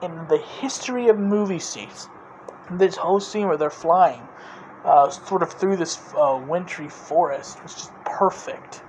[0.00, 2.08] in the history of movie scenes.
[2.70, 4.22] This whole scene where they're flying,
[4.82, 8.82] uh, sort of through this uh, wintry forest, was just perfect.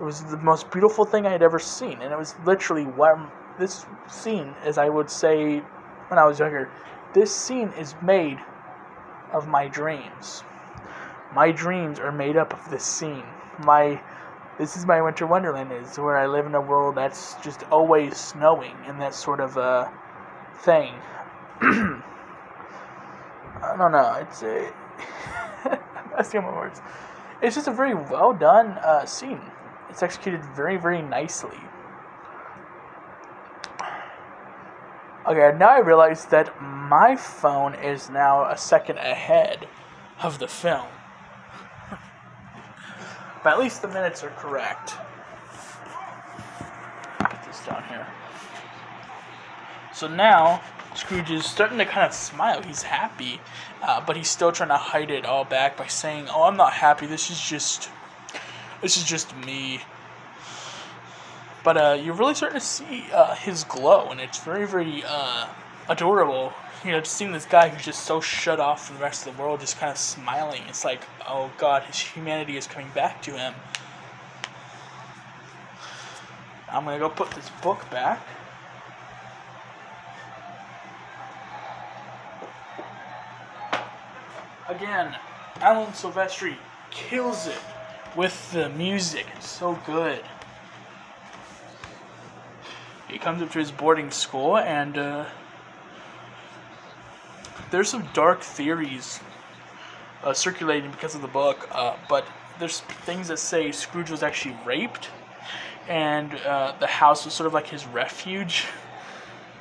[0.00, 2.86] It was the most beautiful thing I had ever seen, and it was literally
[3.58, 5.58] this scene, as I would say
[6.08, 6.70] when I was younger,
[7.14, 8.38] this scene is made
[9.32, 10.44] of my dreams.
[11.34, 13.26] My dreams are made up of this scene.
[13.64, 14.00] My
[14.58, 18.16] this is my winter wonderland is where I live in a world that's just always
[18.16, 19.88] snowing and that sort of uh,
[20.62, 20.92] thing.
[21.60, 22.02] I
[23.78, 24.18] don't know.
[24.20, 24.72] It's a
[26.16, 26.80] that's my words.
[27.40, 29.40] It's just a very well done uh, scene.
[29.90, 31.58] It's executed very very nicely.
[35.24, 39.68] Okay, now I realize that my phone is now a second ahead
[40.22, 40.88] of the film.
[43.42, 44.94] But at least the minutes are correct.
[47.20, 48.06] Get this down here.
[49.92, 50.60] So now
[50.94, 52.62] Scrooge is starting to kind of smile.
[52.62, 53.40] He's happy,
[53.82, 56.72] uh, but he's still trying to hide it all back by saying, "Oh, I'm not
[56.72, 57.06] happy.
[57.06, 57.90] This is just,
[58.82, 59.80] this is just me."
[61.62, 65.46] But uh, you're really starting to see uh, his glow, and it's very, very uh,
[65.88, 66.52] adorable.
[66.84, 69.36] You know, just seeing this guy who's just so shut off from the rest of
[69.36, 70.62] the world, just kind of smiling.
[70.68, 73.54] It's like, oh God, his humanity is coming back to him.
[76.70, 78.20] I'm gonna go put this book back.
[84.68, 85.16] again,
[85.60, 86.56] Alan Silvestri
[86.90, 87.58] kills it
[88.14, 89.26] with the music.
[89.36, 90.22] It's so good.
[93.08, 95.26] He comes up to his boarding school and uh,
[97.70, 99.20] there's some dark theories
[100.22, 102.26] uh, circulating because of the book, uh, but
[102.58, 105.08] there's things that say Scrooge was actually raped,
[105.88, 108.66] and uh, the house was sort of like his refuge.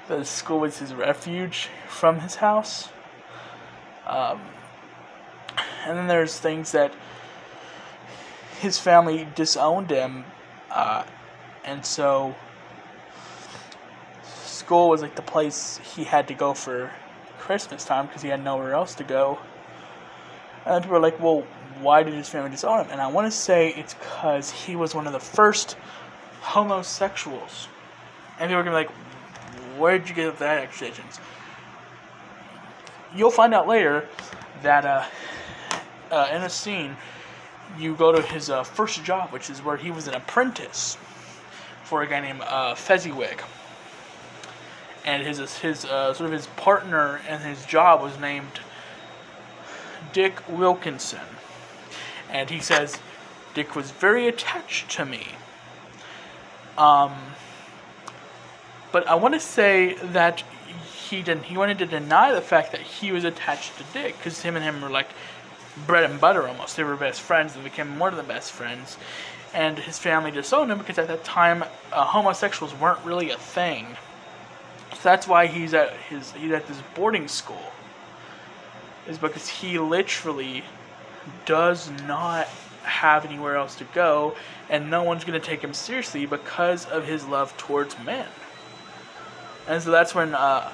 [0.08, 2.90] The school was his refuge from his house.
[4.06, 4.42] Um,
[5.86, 6.94] and then there's things that
[8.60, 10.24] his family disowned him,
[10.72, 11.04] uh,
[11.64, 12.36] and so
[14.24, 16.92] school was like the place he had to go for
[17.48, 19.40] Christmas time because he had nowhere else to go.
[20.66, 21.46] And people are like, well,
[21.80, 22.92] why did his family disown him?
[22.92, 25.78] And I want to say it's because he was one of the first
[26.42, 27.70] homosexuals.
[28.38, 31.22] And people are going to be like, where'd you get that accusations?
[33.16, 34.10] You'll find out later
[34.62, 35.06] that uh,
[36.12, 36.98] uh, in a scene,
[37.80, 40.98] you go to his uh, first job, which is where he was an apprentice
[41.86, 43.42] for a guy named uh, Fezziwig.
[45.08, 48.60] And his his uh, sort of his partner and his job was named
[50.12, 51.22] Dick Wilkinson.
[52.30, 53.00] And he says,
[53.54, 55.28] Dick was very attached to me.
[56.78, 57.14] Um,
[58.92, 60.44] but I want to say that
[60.94, 61.44] he didn't.
[61.44, 64.66] He wanted to deny the fact that he was attached to Dick because him and
[64.66, 65.10] him were like
[65.86, 66.76] bread and butter almost.
[66.76, 68.98] They were best friends and became more than best friends.
[69.54, 73.96] And his family disowned him because at that time uh, homosexuals weren't really a thing.
[74.98, 77.72] So that's why he's at his he's at this boarding school.
[79.08, 80.64] Is because he literally
[81.46, 82.48] does not
[82.84, 84.36] have anywhere else to go,
[84.70, 88.28] and no one's going to take him seriously because of his love towards men.
[89.68, 90.72] And so that's when uh,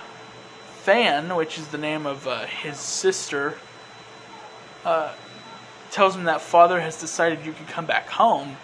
[0.83, 3.55] Fan, which is the name of uh, his sister,
[4.83, 5.13] uh,
[5.91, 8.57] tells him that father has decided you can come back home.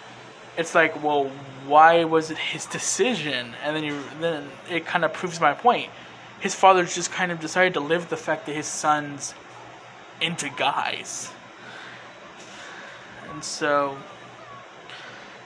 [0.58, 1.30] It's like, well,
[1.70, 3.54] why was it his decision?
[3.64, 5.90] And then you then it kind of proves my point.
[6.40, 9.34] His father's just kind of decided to live the fact that his son's
[10.20, 11.30] into guys.
[13.32, 13.96] And so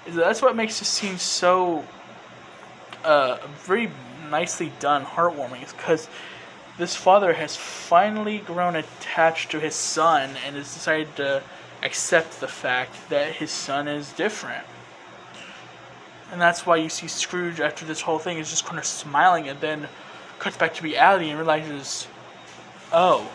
[0.09, 1.85] that's what makes this scene so
[3.05, 3.91] uh, very
[4.31, 6.09] nicely done, heartwarming, is because
[6.79, 11.43] this father has finally grown attached to his son and has decided to
[11.83, 14.65] accept the fact that his son is different.
[16.33, 19.49] And that's why you see Scrooge after this whole thing is just kind of smiling
[19.49, 19.89] and then
[20.39, 22.07] cuts back to reality and realizes,
[22.93, 23.29] oh,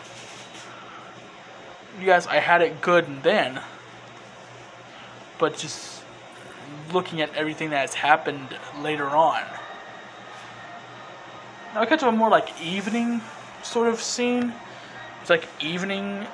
[1.98, 3.60] you guys, I had it good and then,
[5.38, 6.02] but just
[6.92, 9.42] looking at everything that has happened later on.
[11.74, 13.20] Now I cut to a more like evening
[13.62, 14.52] sort of scene.
[15.20, 16.26] It's like evening,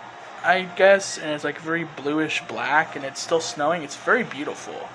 [0.44, 3.82] I guess, and it's like very bluish black, and it's still snowing.
[3.82, 4.88] It's very beautiful.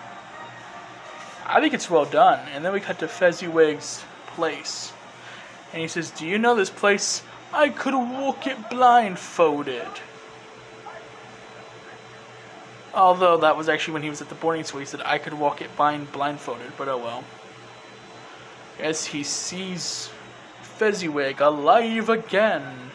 [1.52, 2.40] I think it's well done.
[2.54, 4.94] And then we cut to Fezziwig's place,
[5.74, 7.22] and he says, "Do you know this place?
[7.54, 9.88] I could walk it blindfolded."
[12.94, 15.34] Although that was actually when he was at the boarding school, he said, I could
[15.34, 17.24] walk it blind blindfolded, but oh well.
[18.80, 20.10] As he sees
[20.62, 22.92] Fezziwig alive again.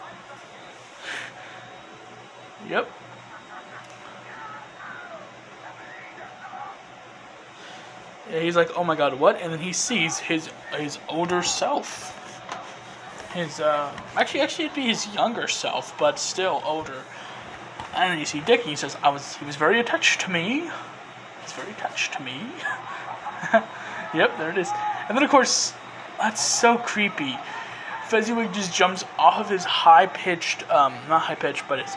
[2.68, 2.90] Yep.
[8.30, 9.40] Yeah, he's like, oh my god, what?
[9.40, 12.12] And then he sees his his older self.
[13.32, 17.02] His uh, actually, actually, it'd be his younger self, but still older.
[17.94, 20.30] And then you see Dick, and he says, "I was, he was very attached to
[20.30, 20.68] me.
[21.42, 22.40] He's very attached to me."
[24.14, 24.70] yep, there it is.
[25.08, 25.72] And then of course,
[26.18, 27.38] that's so creepy.
[28.08, 31.96] Fezziwig just jumps off of his high-pitched, um, not high-pitched, but his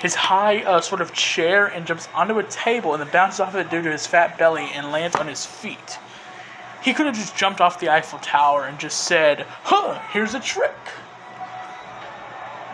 [0.00, 3.54] his high uh, sort of chair and jumps onto a table and then bounces off
[3.54, 5.98] of it due to his fat belly and lands on his feet.
[6.82, 10.40] He could have just jumped off the Eiffel Tower and just said, "Huh, here's a
[10.40, 10.76] trick."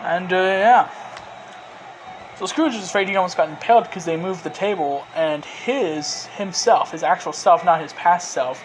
[0.03, 0.89] And uh, yeah.
[2.37, 6.25] So Scrooge is afraid he almost got impaled because they moved the table, and his
[6.25, 8.61] himself, his actual self, not his past self,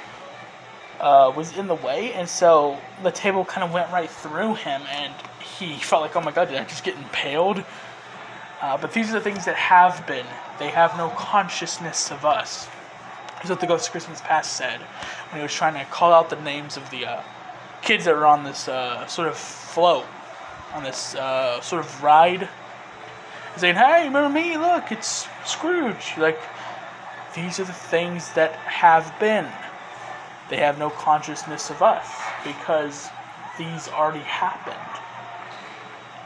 [1.01, 4.83] uh, was in the way, and so the table kind of went right through him,
[4.91, 7.65] and he felt like, oh my god, did I just get impaled?
[8.61, 10.27] Uh, but these are the things that have been.
[10.59, 12.69] They have no consciousness of us.
[13.37, 16.29] That's what the Ghost of Christmas Past said when he was trying to call out
[16.29, 17.23] the names of the uh,
[17.83, 20.05] kids that were on this uh, sort of float,
[20.75, 22.49] on this uh, sort of ride
[23.53, 24.57] He's saying, "Hey, remember me?
[24.57, 26.41] Look, it's Scrooge." Like
[27.35, 29.47] these are the things that have been.
[30.49, 32.09] They have no consciousness of us
[32.45, 33.09] because
[33.59, 34.77] these already happened.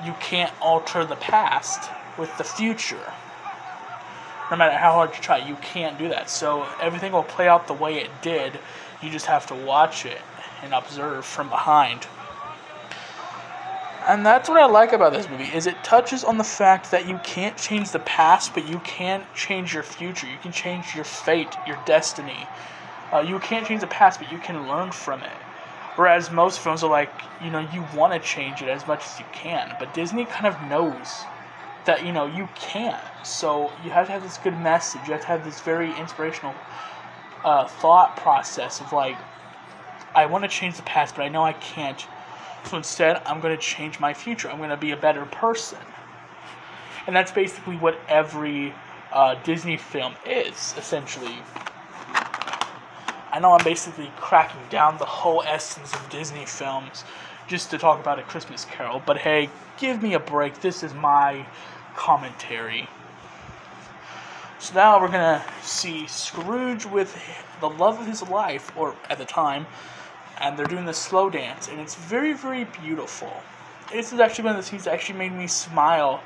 [0.06, 3.12] You can't alter the past with the future.
[4.50, 6.28] No matter how hard you try, you can't do that.
[6.30, 8.58] So everything will play out the way it did.
[9.02, 10.20] You just have to watch it
[10.62, 12.06] and observe from behind.
[14.06, 17.08] And that's what I like about this movie is it touches on the fact that
[17.08, 20.26] you can't change the past, but you can change your future.
[20.26, 22.46] You can change your fate, your destiny.
[23.10, 25.36] Uh, you can't change the past, but you can learn from it.
[25.96, 29.18] Whereas most films are like, you know, you want to change it as much as
[29.18, 31.24] you can, but Disney kind of knows
[31.84, 33.02] that you know you can't.
[33.24, 35.00] So you have to have this good message.
[35.06, 36.54] You have to have this very inspirational
[37.44, 39.16] uh, thought process of like,
[40.14, 42.06] I want to change the past, but I know I can't.
[42.64, 44.48] So instead, I'm going to change my future.
[44.48, 45.78] I'm going to be a better person.
[47.06, 48.74] And that's basically what every
[49.12, 51.38] uh, Disney film is, essentially.
[53.30, 57.04] I know I'm basically cracking down the whole essence of Disney films
[57.46, 60.60] just to talk about A Christmas Carol, but hey, give me a break.
[60.60, 61.46] This is my
[61.96, 62.88] commentary.
[64.58, 67.16] So now we're gonna see Scrooge with
[67.60, 69.66] the love of his life, or at the time,
[70.38, 73.32] and they're doing the slow dance, and it's very, very beautiful.
[73.92, 76.20] This is actually one of the scenes that actually made me smile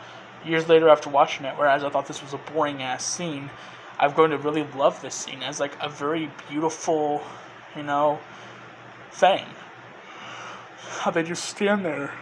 [0.45, 3.51] years later after watching it, whereas I thought this was a boring ass scene.
[3.99, 7.23] I've grown to really love this scene as like a very beautiful,
[7.77, 8.21] you know,
[9.11, 9.45] thing.
[11.01, 12.12] How they just stand there,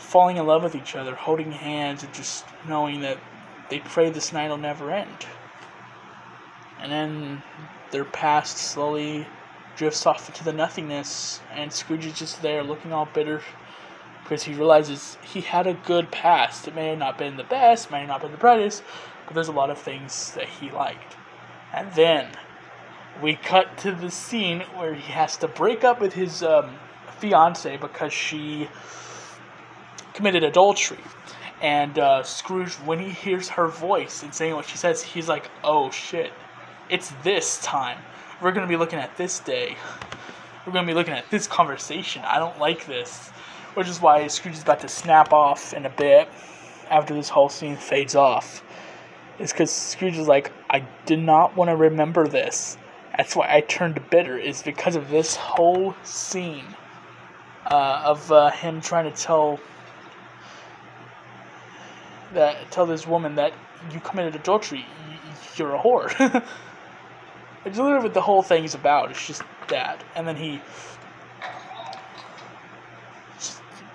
[0.00, 3.18] falling in love with each other, holding hands, and just knowing that
[3.68, 5.26] they pray this night will never end.
[6.80, 7.42] And then
[7.90, 9.26] their past slowly
[9.76, 13.42] drifts off into the nothingness, and Scrooge is just there looking all bitter
[14.22, 16.66] because he realizes he had a good past.
[16.66, 18.82] It may have not been the best, may have not been the brightest,
[19.26, 21.16] but there's a lot of things that he liked.
[21.72, 22.28] And then
[23.22, 26.76] we cut to the scene where he has to break up with his um,
[27.18, 28.68] fiance because she
[30.20, 30.98] committed adultery.
[31.62, 35.50] And uh, Scrooge, when he hears her voice and saying what she says, he's like,
[35.64, 36.30] oh shit,
[36.90, 37.96] it's this time.
[38.42, 39.78] We're going to be looking at this day.
[40.66, 42.22] We're going to be looking at this conversation.
[42.22, 43.30] I don't like this.
[43.72, 46.28] Which is why Scrooge is about to snap off in a bit
[46.90, 48.62] after this whole scene fades off.
[49.38, 52.76] Is because Scrooge is like, I did not want to remember this.
[53.16, 56.66] That's why I turned bitter, is because of this whole scene
[57.70, 59.58] uh, of uh, him trying to tell
[62.34, 63.52] that tell this woman that
[63.92, 64.86] you committed adultery,
[65.56, 66.08] you're a whore.
[67.64, 69.10] it's literally what the whole thing is about.
[69.10, 70.60] It's just that, and then he.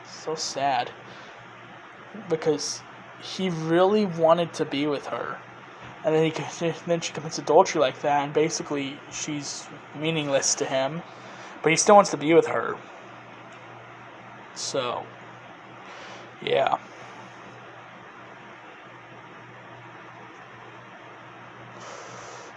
[0.06, 0.92] So sad.
[2.30, 2.82] Because
[3.22, 5.38] he really wanted to be with her,
[6.04, 9.68] and then he then she commits adultery like that, and basically she's
[10.00, 11.02] meaningless to him,
[11.62, 12.76] but he still wants to be with her.
[14.56, 15.06] So,
[16.42, 16.78] yeah.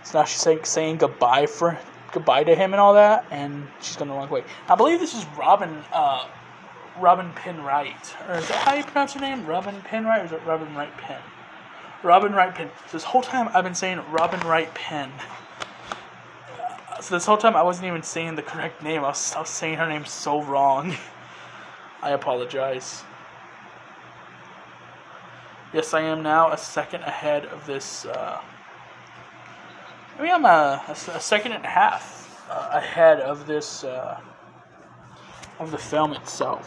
[0.09, 1.79] So now she's saying, goodbye for
[2.13, 4.43] goodbye to him and all that, and she's gonna walk away.
[4.67, 6.27] I believe this is Robin uh,
[6.99, 9.45] Robin Penwright, or is that how you pronounce her name?
[9.45, 11.21] Robin Penwright, or is it Robin Wright Penn?
[12.03, 12.71] Robin Wright Penn.
[12.87, 15.13] So this whole time I've been saying Robin Wright Penn.
[17.03, 19.05] So this whole time I wasn't even saying the correct name.
[19.05, 20.97] I was, I was saying her name so wrong.
[22.03, 23.03] I apologize.
[25.75, 28.07] Yes, I am now a second ahead of this.
[28.07, 28.41] Uh,
[30.19, 34.21] maybe I'm a, a, a, second and a half uh, ahead of this uh,
[35.59, 36.67] of the film itself.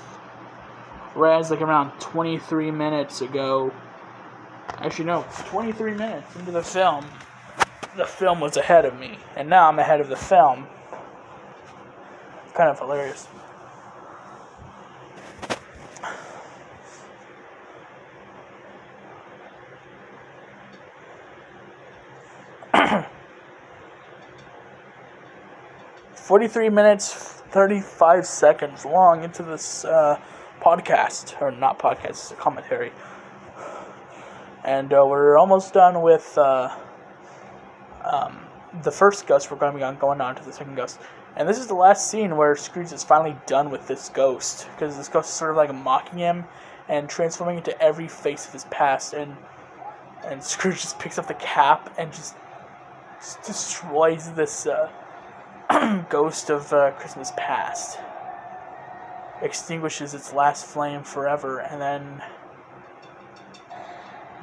[1.14, 3.74] Whereas, like around 23 minutes ago,
[4.78, 7.06] actually no, 23 minutes into the film,
[7.98, 10.68] the film was ahead of me, and now I'm ahead of the film.
[12.54, 13.28] Kind of hilarious.
[26.32, 27.14] Forty-three minutes,
[27.52, 30.18] thirty-five seconds long into this uh,
[30.62, 32.94] podcast, or not podcast, it's a commentary.
[34.64, 36.74] And uh, we're almost done with uh,
[38.06, 38.40] um,
[38.82, 39.52] the first ghost.
[39.52, 41.02] We're going to be going on to the second ghost.
[41.36, 44.70] And this is the last scene where Scrooge is finally done with this ghost.
[44.74, 46.46] Because this ghost is sort of like mocking him
[46.88, 49.12] and transforming into every face of his past.
[49.12, 49.36] And,
[50.24, 52.36] and Scrooge just picks up the cap and just,
[53.20, 54.90] just destroys this uh,
[56.10, 58.00] ghost of uh, Christmas past
[59.42, 62.22] extinguishes its last flame forever and then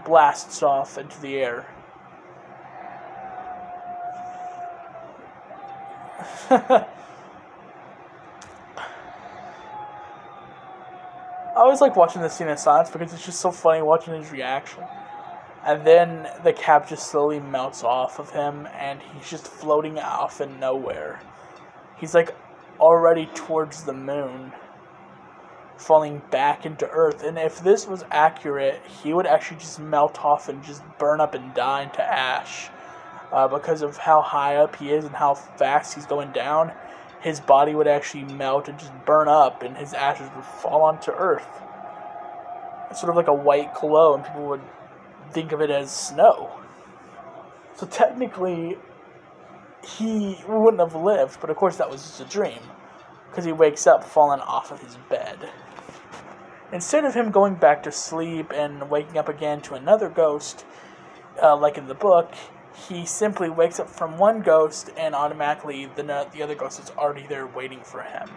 [0.04, 1.66] blasts off into the air.
[6.50, 6.86] I
[11.56, 14.84] always like watching this scene in silence because it's just so funny watching his reaction.
[15.68, 20.40] And then the cap just slowly melts off of him and he's just floating off
[20.40, 21.20] in nowhere.
[21.98, 22.34] He's like
[22.80, 24.52] already towards the moon
[25.76, 27.22] falling back into Earth.
[27.22, 31.34] And if this was accurate, he would actually just melt off and just burn up
[31.34, 32.70] and die into ash.
[33.30, 36.72] Uh, because of how high up he is and how fast he's going down,
[37.20, 41.10] his body would actually melt and just burn up, and his ashes would fall onto
[41.10, 41.46] Earth.
[42.90, 44.62] It's sort of like a white glow, and people would
[45.32, 46.50] think of it as snow.
[47.76, 48.76] So technically,
[49.84, 52.58] he wouldn't have lived, but of course that was just a dream,
[53.30, 55.38] because he wakes up falling off of his bed.
[56.72, 60.66] Instead of him going back to sleep and waking up again to another ghost,
[61.42, 62.34] uh, like in the book,
[62.88, 66.02] he simply wakes up from one ghost and automatically the,
[66.32, 68.28] the other ghost is already there waiting for him.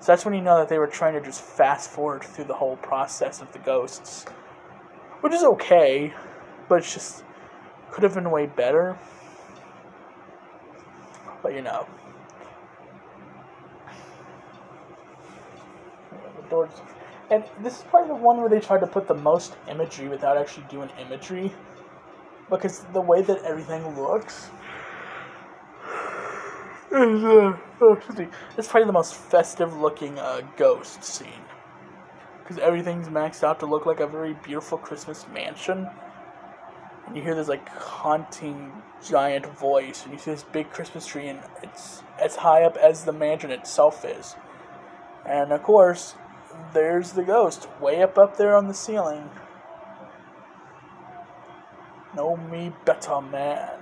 [0.00, 2.54] So that's when you know that they were trying to just fast forward through the
[2.54, 4.24] whole process of the ghosts.
[5.20, 6.14] Which is okay,
[6.68, 7.24] but it's just
[7.90, 8.98] could have been way better.
[11.42, 11.86] But you know.
[16.10, 16.70] The doors
[17.30, 20.36] and this is probably the one where they tried to put the most imagery without
[20.36, 21.52] actually doing imagery.
[22.50, 24.50] Because the way that everything looks
[26.90, 27.56] is, uh,
[28.58, 31.49] it's probably the most festive looking uh, ghost scene.
[32.50, 35.88] Because everything's maxed out to look like a very beautiful Christmas mansion.
[37.06, 38.72] And you hear this like haunting
[39.06, 43.04] giant voice, and you see this big Christmas tree, and it's as high up as
[43.04, 44.34] the mansion itself is.
[45.24, 46.16] And of course,
[46.72, 49.30] there's the ghost, way up up there on the ceiling.
[52.16, 53.78] Know me better, man.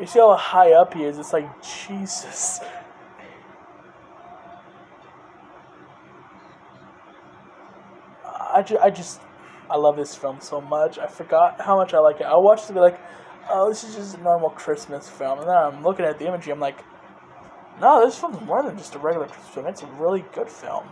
[0.00, 1.18] You see how high up he is?
[1.18, 2.60] It's like, Jesus.
[8.54, 9.20] I, ju- I just,
[9.68, 10.98] I love this film so much.
[10.98, 12.24] I forgot how much I like it.
[12.24, 13.00] I watched it be like,
[13.50, 15.40] oh, this is just a normal Christmas film.
[15.40, 16.78] And then I'm looking at the imagery, I'm like,
[17.80, 19.66] no, this film's more than just a regular Christmas film.
[19.66, 20.88] It's a really good film.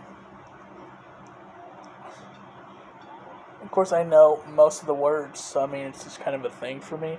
[3.61, 6.43] Of course, I know most of the words, so I mean, it's just kind of
[6.43, 7.17] a thing for me.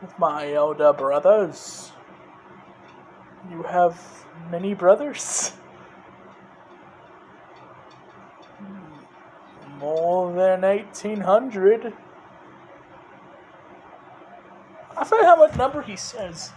[0.00, 1.92] With my elder brothers,
[3.50, 4.00] you have
[4.50, 5.52] many brothers.
[9.82, 11.92] More than 1800.
[14.96, 16.52] I forget how much number he says.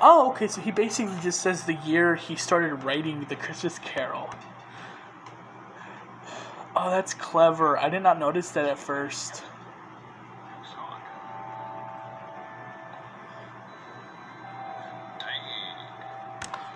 [0.00, 4.28] Oh, okay, so he basically just says the year he started writing the Christmas Carol.
[6.74, 7.78] Oh, that's clever.
[7.78, 9.44] I did not notice that at first.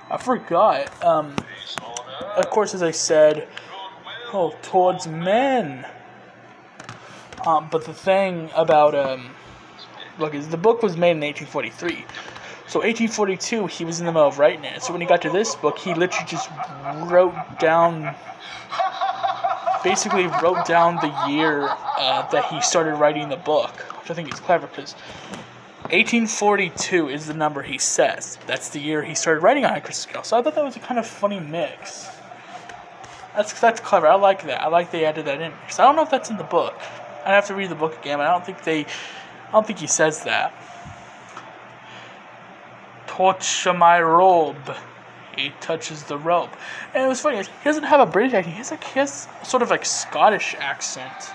[0.08, 1.04] I forgot.
[1.04, 1.34] Um,
[2.36, 3.48] of course, as I said,
[4.32, 5.86] oh, towards men.
[7.46, 9.30] Um, but the thing about um,
[10.18, 12.04] look is the book was made in 1843.
[12.68, 14.82] So 1842, he was in the middle of writing it.
[14.82, 16.50] So when he got to this book, he literally just
[17.04, 18.14] wrote down,
[19.84, 24.32] basically wrote down the year uh, that he started writing the book, which I think
[24.32, 24.96] is clever because
[25.86, 28.38] 1842 is the number he says.
[28.48, 30.24] That's the year he started writing on a Christmas Carol.
[30.24, 32.08] So I thought that was a kind of funny mix.
[33.36, 34.08] That's that's clever.
[34.08, 34.62] I like that.
[34.62, 35.52] I like they added that in.
[35.60, 36.74] Because I don't know if that's in the book.
[37.24, 38.80] I'd have to read the book again, but I don't think they.
[38.80, 40.52] I don't think he says that.
[43.06, 44.74] Torch my robe.
[45.36, 46.50] He touches the rope,
[46.94, 47.36] and it was funny.
[47.36, 48.54] He doesn't have a British accent.
[48.54, 51.30] He has he has sort of like Scottish accent.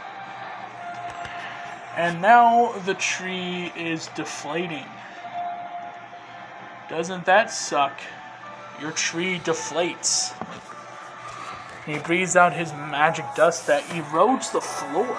[1.95, 4.85] And now the tree is deflating.
[6.89, 7.99] Doesn't that suck?
[8.79, 10.33] Your tree deflates.
[11.85, 15.17] He breathes out his magic dust that erodes the floor.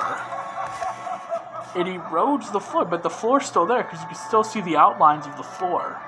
[1.75, 4.77] It erodes the floor, but the floor's still there because you can still see the
[4.77, 6.01] outlines of the floor.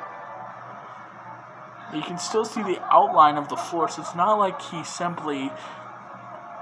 [1.95, 5.51] You can still see the outline of the floor, so it's not like he simply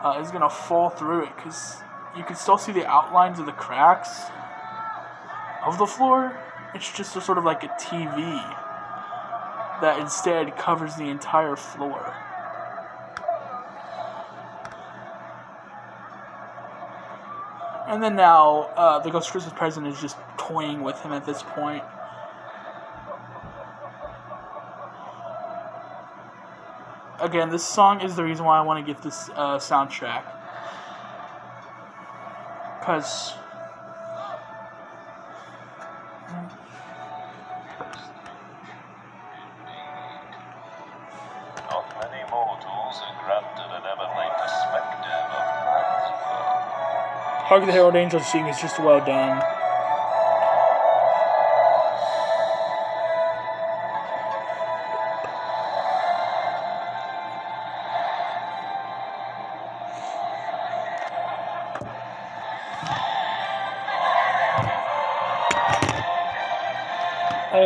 [0.02, 1.76] uh, is gonna fall through it because
[2.16, 4.22] you can still see the outlines of the cracks
[5.64, 6.36] of the floor.
[6.74, 8.14] It's just a sort of like a TV
[9.80, 12.14] that instead covers the entire floor.
[17.88, 21.42] And then now, uh, the Ghost Christmas present is just toying with him at this
[21.42, 21.82] point.
[27.20, 30.41] Again, this song is the reason why I want to get this uh, soundtrack.
[32.82, 33.34] World.
[47.52, 49.61] Hark the Herald Angels Sing is just well done.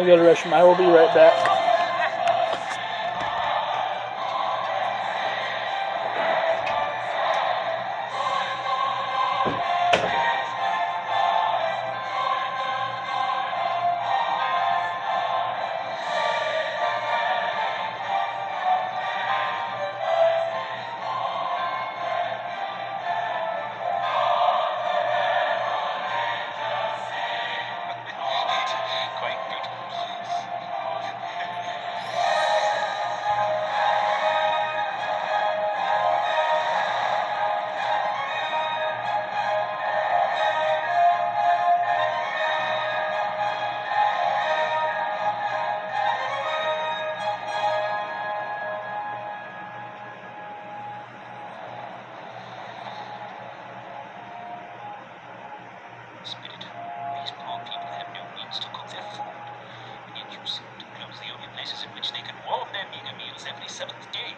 [0.07, 0.55] Go to restroom.
[0.55, 1.56] I will be right back.
[56.27, 59.31] Spirit, these poor people have no means to cook their food,
[60.11, 62.83] and yet you seem to close the only places in which they can warm their
[62.91, 64.35] meager meals every seventh day.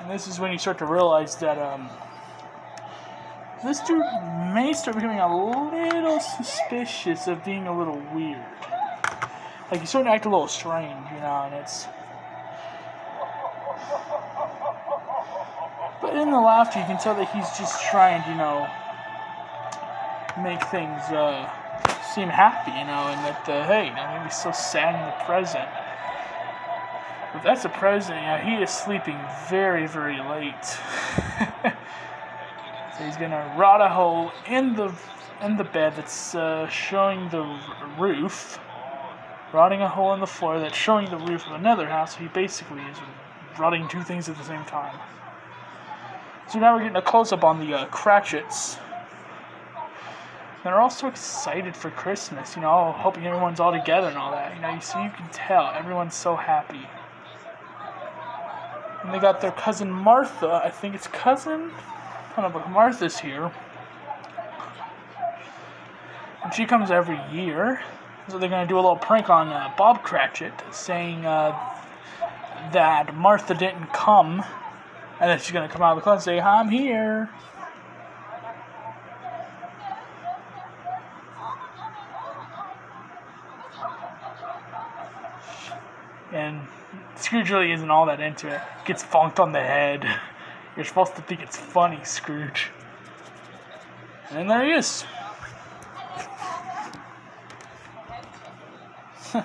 [0.11, 1.89] this is when you start to realize that um,
[3.63, 3.99] this dude
[4.53, 8.43] may start becoming a little suspicious of being a little weird.
[9.71, 11.87] Like he's starting to act a little strange, you know, and it's.
[16.01, 18.67] But in the laughter, you can tell that he's just trying you know,
[20.43, 21.49] make things uh,
[22.13, 25.25] seem happy, you know, and that, uh, hey, you know, he's so sad in the
[25.25, 25.69] present.
[27.43, 29.19] That's the president, yeah, he is sleeping
[29.49, 30.65] very, very late.
[32.97, 34.93] so he's gonna rot a hole in the
[35.41, 37.59] in the bed that's uh, showing the
[37.97, 38.59] roof,
[39.51, 42.15] rotting a hole in the floor that's showing the roof of another house.
[42.15, 42.97] He basically is
[43.57, 44.99] rotting two things at the same time.
[46.47, 48.77] So now we're getting a close up on the uh, Cratchits.
[50.63, 54.55] They're all so excited for Christmas, you know, hoping everyone's all together and all that.
[54.55, 56.87] You know, you see, you can tell everyone's so happy.
[59.03, 60.61] And they got their cousin Martha.
[60.63, 61.71] I think it's cousin.
[61.71, 63.51] I don't know, but Martha's here.
[66.43, 67.81] And she comes every year.
[68.27, 71.51] So they're going to do a little prank on uh, Bob Cratchit, saying uh,
[72.71, 74.43] that Martha didn't come.
[75.19, 77.29] And then she's going to come out of the closet and say, Hi, I'm here.
[86.31, 86.61] And
[87.21, 88.59] Scrooge really isn't all that into it.
[88.85, 90.05] Gets funked on the head.
[90.75, 92.69] You're supposed to think it's funny, Scrooge.
[94.31, 95.03] And there he is.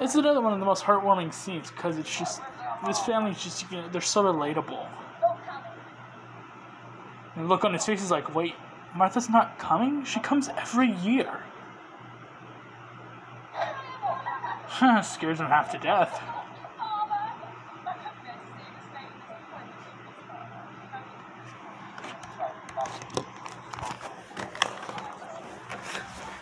[0.00, 2.40] it's another one of the most heartwarming scenes because it's just
[2.86, 4.86] this family's just you know, they're so relatable.
[7.36, 8.54] And look on his face is like, wait,
[8.94, 10.04] Martha's not coming?
[10.04, 11.42] She comes every year.
[15.02, 16.20] Scares him half to death.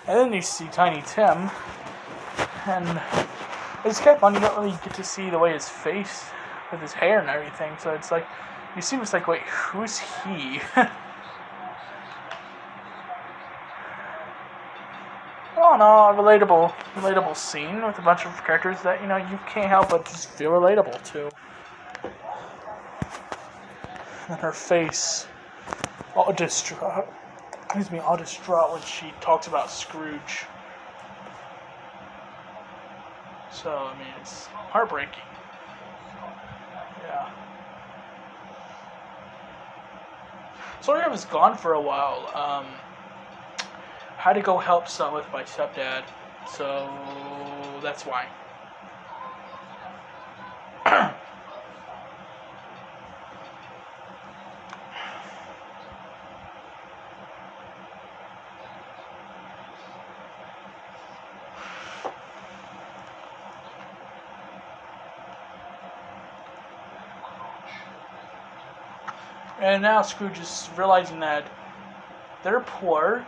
[0.06, 1.50] And then you see Tiny Tim,
[2.66, 3.00] and
[3.84, 4.34] it's kind of fun.
[4.34, 6.26] You don't really get to see the way his face
[6.70, 7.72] with his hair and everything.
[7.78, 8.26] So it's like
[8.76, 10.60] you see, it's like, wait, who's he?
[15.74, 19.40] Oh no, a relatable, relatable scene with a bunch of characters that you know you
[19.48, 21.28] can't help but just feel relatable to.
[24.28, 25.26] And her face,
[26.14, 27.08] all distraught.
[27.64, 30.44] Excuse me, all distraught when she talks about Scrooge.
[33.50, 35.24] So I mean, it's heartbreaking.
[37.02, 37.30] Yeah.
[40.86, 42.30] I was gone for a while.
[42.32, 42.66] Um,
[44.24, 46.02] had to go help some with my stepdad.
[46.46, 46.90] So
[47.82, 48.26] that's why.
[69.60, 71.44] And now Scrooge is realizing that
[72.42, 73.26] they're poor,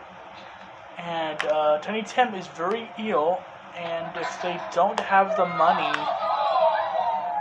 [0.99, 3.41] and uh, Tiny Tim is very ill,
[3.77, 5.93] and if they don't have the money,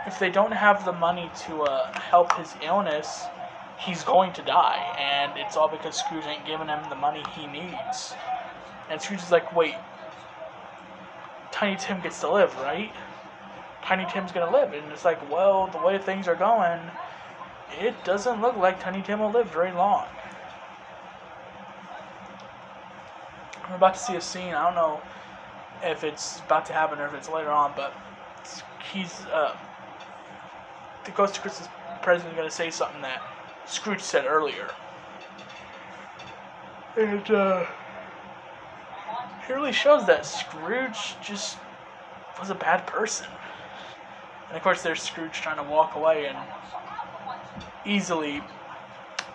[0.05, 3.27] if they don't have the money to uh, help his illness,
[3.79, 7.47] he's going to die, and it's all because Scrooge ain't giving him the money he
[7.47, 8.13] needs.
[8.89, 9.75] And Scrooge is like, wait,
[11.51, 12.91] Tiny Tim gets to live, right?
[13.81, 16.79] Tiny Tim's gonna live, and it's like, well, the way things are going
[17.81, 20.07] it doesn't look like Tiny Tim will live very long.
[23.69, 24.53] We're about to see a scene.
[24.53, 25.01] I don't know
[25.83, 27.93] if it's about to happen or if it's later on, but
[28.91, 29.55] he's uh,
[31.03, 31.69] the Ghost of Christmas
[32.01, 33.21] present is going to say something that
[33.65, 34.69] Scrooge said earlier,
[36.97, 37.65] and uh,
[39.47, 41.57] it really shows that Scrooge just
[42.39, 43.27] was a bad person.
[44.49, 46.37] And of course, there's Scrooge trying to walk away and
[47.85, 48.41] easily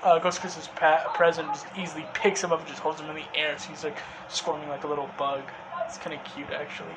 [0.03, 3.17] uh, Ghost Christmas pa- present just easily picks him up and just holds him in
[3.17, 3.59] the air.
[3.59, 3.99] So he's like
[4.29, 5.43] squirming like a little bug.
[5.87, 6.95] It's kind of cute actually.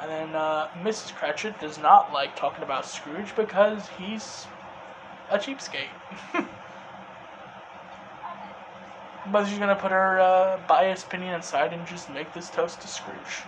[0.00, 1.14] And then uh, Mrs.
[1.14, 4.46] Cratchit does not like talking about Scrooge because he's
[5.30, 5.90] a cheapskate.
[9.30, 12.88] but she's gonna put her uh, biased opinion aside and just make this toast to
[12.88, 13.44] Scrooge.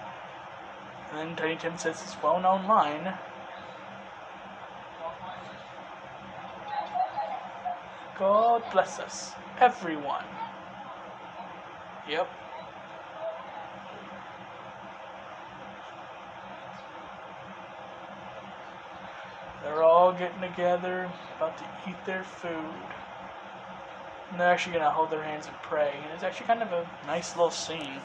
[1.11, 3.15] And then Tiny Tim says his well-known line.
[8.19, 10.25] God bless us, everyone.
[12.09, 12.29] Yep.
[19.63, 22.51] They're all getting together, about to eat their food.
[24.31, 25.95] And they're actually going to hold their hands and pray.
[26.03, 28.01] And it's actually kind of a nice little scene.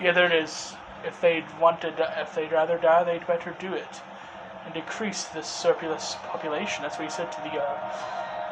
[0.00, 0.74] Yeah, there it is.
[1.04, 4.00] If they'd wanted, if they'd rather die, they'd better do it,
[4.64, 6.82] and decrease this surplus population.
[6.82, 7.76] That's what he said to the uh,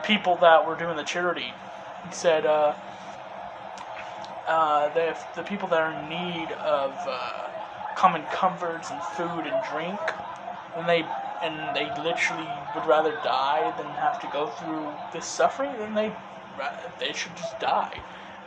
[0.02, 1.54] people that were doing the charity.
[2.08, 2.74] He said, uh,
[4.46, 7.48] uh, that if the people that are in need of uh,
[7.94, 10.14] common comforts and food and drink,
[10.74, 11.04] then they
[11.42, 16.12] and they literally would rather die than have to go through this suffering, then they
[16.98, 17.92] they should just die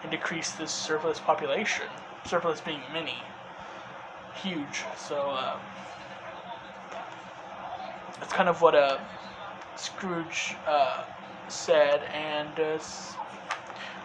[0.02, 1.88] and decrease this surplus population
[2.26, 3.18] surplus being mini,
[4.42, 4.84] huge.
[4.98, 5.60] So uh,
[8.20, 9.00] that's kind of what uh,
[9.76, 11.04] Scrooge uh,
[11.48, 12.80] said, and uh,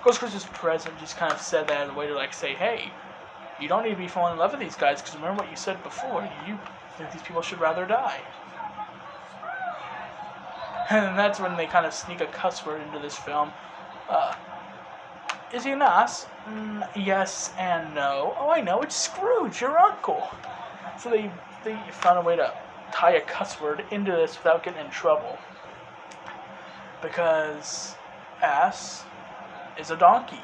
[0.02, 2.90] Ghost Christmas Present just kind of said that in a way to like say, hey,
[3.60, 5.56] you don't need to be falling in love with these guys because remember what you
[5.56, 6.28] said before.
[6.46, 6.58] You
[6.96, 8.20] think these people should rather die.
[10.90, 13.52] And that's when they kind of sneak a cuss word into this film.
[14.06, 14.34] Uh,
[15.55, 16.26] is he nice?
[16.48, 18.34] Mm, yes and no.
[18.38, 20.28] Oh, I know, it's Scrooge, your uncle.
[21.00, 21.30] So they,
[21.64, 22.52] they found a way to
[22.92, 25.38] tie a cuss word into this without getting in trouble.
[27.00, 27.94] Because
[28.42, 29.05] ass
[29.78, 30.42] is a donkey.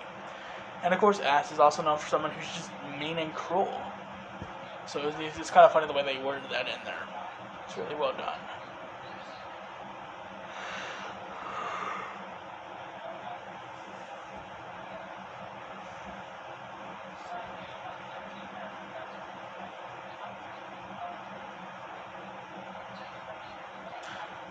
[0.83, 3.83] And of course, ass is also known for someone who's just mean and cruel.
[4.87, 7.03] So it's, it's kind of funny the way they worded that in there.
[7.67, 8.39] It's really well done.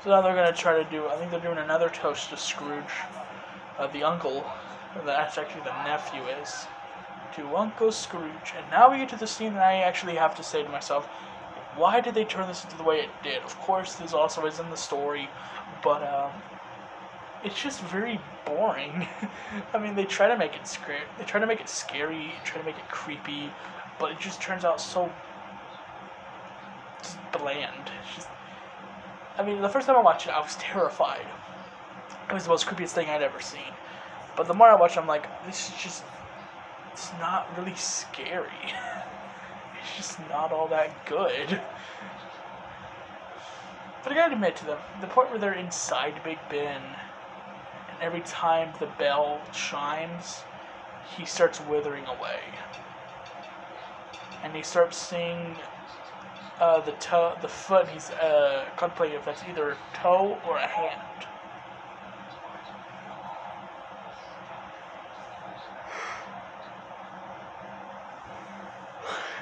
[0.03, 2.85] So now they're to try to do, I think they're doing another toast to Scrooge,
[3.77, 4.49] uh, the uncle,
[5.05, 6.67] that's actually the nephew is,
[7.35, 8.53] to Uncle Scrooge.
[8.55, 11.05] And now we get to the scene that I actually have to say to myself,
[11.75, 13.43] why did they turn this into the way it did?
[13.43, 15.29] Of course, this also is in the story,
[15.83, 16.31] but um,
[17.43, 19.05] it's just very boring.
[19.73, 22.61] I mean, they try to make it scary, they try to make it scary, try
[22.61, 23.51] to make it creepy,
[23.99, 25.11] but it just turns out so
[27.33, 27.91] bland.
[28.01, 28.29] It's just
[29.39, 31.25] I mean, the first time I watched it, I was terrified.
[32.29, 33.71] It was the most creepiest thing I'd ever seen.
[34.35, 36.03] But the more I watch, I'm like, this is just,
[36.91, 38.51] it's not really scary.
[39.81, 41.61] it's just not all that good.
[44.03, 48.21] But I gotta admit to them, the point where they're inside Big Ben, and every
[48.21, 50.43] time the bell chimes,
[51.17, 52.41] he starts withering away.
[54.43, 55.55] And he starts seeing
[56.59, 57.87] uh, the toe, the foot.
[57.89, 61.27] He's uh, contemplating if that's either a toe or a hand.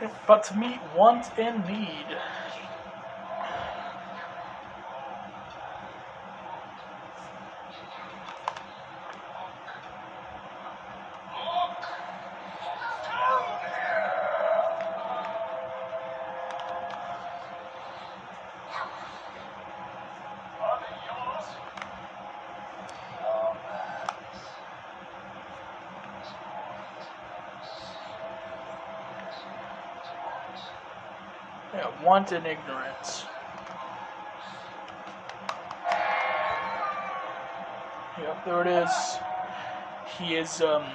[0.27, 2.17] But to meet want in need.
[32.07, 33.25] Yeah, want in ignorance.
[38.17, 39.19] Yep, there it is.
[40.17, 40.85] He is um,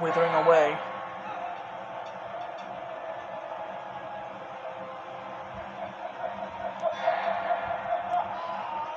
[0.00, 0.78] withering away.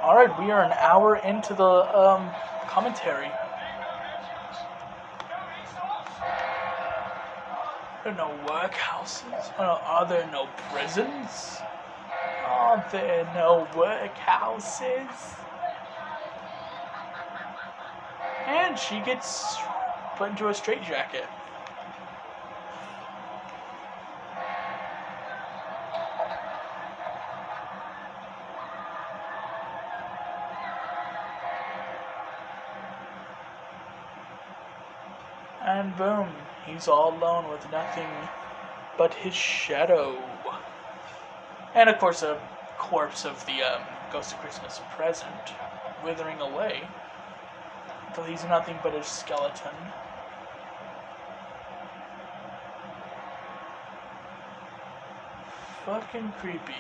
[0.04, 2.32] All right, we are an hour into the um,
[2.68, 3.32] commentary.
[8.12, 9.52] Are no workhouses?
[9.58, 11.62] Uh, are there no prisons?
[12.44, 15.08] Are there no workhouses?
[18.46, 19.64] And she gets
[20.18, 21.28] put into a straitjacket.
[35.66, 36.28] And boom,
[36.66, 38.08] he's all alone with nothing
[38.98, 40.18] but his shadow.
[41.74, 42.38] And of course, a
[42.78, 43.82] corpse of the um,
[44.12, 45.54] Ghost of Christmas present,
[46.04, 46.88] withering away.
[48.08, 49.72] Until he's nothing but a skeleton.
[55.86, 56.74] Fucking creepy.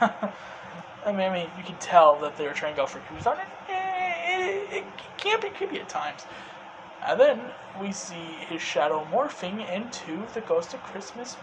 [0.00, 3.30] I mean, I mean, you can tell that they were trying to go for creepy.
[3.68, 4.84] It, it, it
[5.16, 6.26] can be creepy at times.
[7.06, 7.40] And then
[7.80, 11.36] we see his shadow morphing into the Ghost of Christmas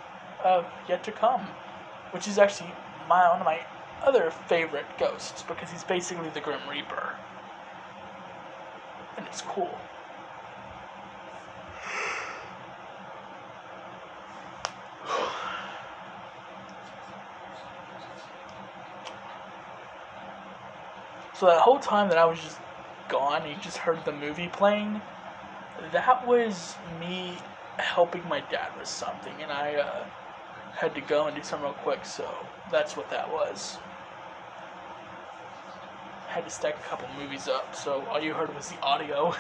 [0.44, 1.42] uh, yet to come,
[2.12, 2.74] which is actually
[3.08, 3.60] my one of my
[4.06, 7.16] other favorite ghosts because he's basically the Grim Reaper,
[9.18, 9.78] and it's cool.
[21.34, 22.60] So that whole time that I was just
[23.10, 25.02] gone, you just heard the movie playing
[25.92, 27.38] that was me
[27.80, 30.06] helping my dad with something, and I uh,
[30.76, 33.78] had to go and do something real quick, so that's what that was.
[36.30, 39.32] I had to stack a couple movies up, so all you heard was the audio.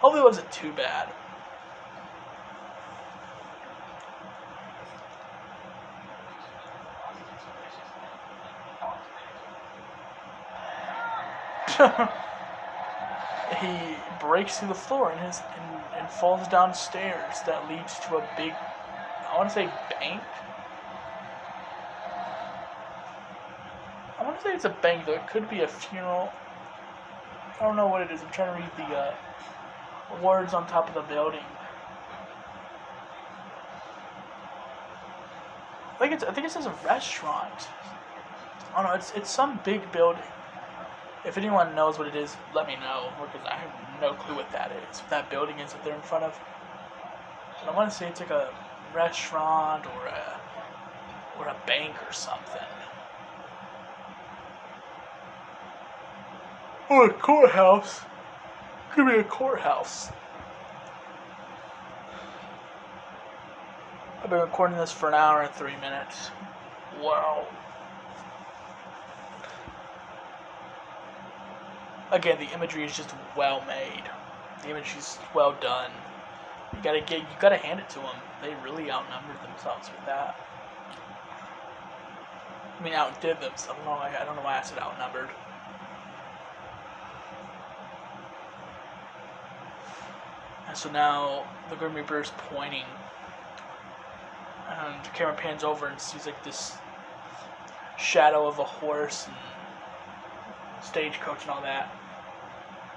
[0.00, 1.14] Hopefully, it wasn't too bad.
[13.62, 17.40] he breaks through the floor and, his, and, and falls downstairs.
[17.46, 20.22] That leads to a big, I want to say bank.
[24.18, 25.14] I want to say it's a bank, though.
[25.14, 26.30] It could be a funeral.
[27.60, 28.20] I don't know what it is.
[28.22, 29.14] I'm trying to read the uh,
[30.22, 31.40] words on top of the building.
[35.94, 36.24] I think it's.
[36.24, 37.68] I think it says a restaurant.
[38.76, 40.22] Oh no, it's it's some big building.
[41.24, 43.70] If anyone knows what it is, let me know, because I have
[44.00, 45.00] no clue what that is.
[45.00, 46.38] What that building is that they're in front of.
[47.60, 48.52] But I want to say it's like a
[48.92, 50.40] restaurant or a
[51.38, 52.60] or a bank or something.
[56.90, 58.00] Or a courthouse.
[58.90, 60.10] Could be a courthouse.
[64.22, 66.30] I've been recording this for an hour and three minutes.
[67.00, 67.46] Wow.
[72.12, 74.04] Again, the imagery is just well made.
[74.62, 75.90] The imagery is well done.
[76.72, 78.16] You gotta get, you gotta hand it to them.
[78.40, 80.38] They really outnumbered themselves with that.
[82.78, 83.80] I mean, outdid themselves.
[83.80, 84.18] I don't know.
[84.20, 85.30] I don't know why I said outnumbered.
[90.68, 92.84] And so now the Grim Reaper is pointing,
[94.68, 96.76] and the camera pans over and sees like this
[97.98, 99.36] shadow of a horse and
[100.82, 101.94] stagecoach and all that.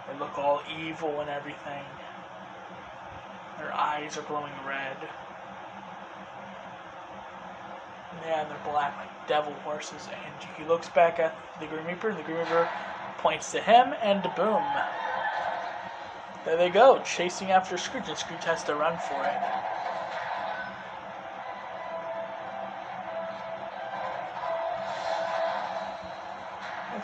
[0.07, 1.83] They look all evil and everything.
[3.57, 4.97] Their eyes are glowing red.
[8.21, 10.07] Yeah, they're black like devil horses.
[10.25, 12.67] And he looks back at the Grim Reaper, and the Grim Reaper
[13.17, 14.63] points to him, and boom.
[16.43, 19.74] There they go, chasing after Scrooge, and Scrooge has to run for it.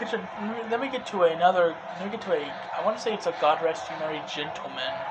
[0.05, 1.77] Get to get to another.
[1.97, 2.53] Then we get to a.
[2.77, 5.05] I want to say it's a God Rest You Merry Gentleman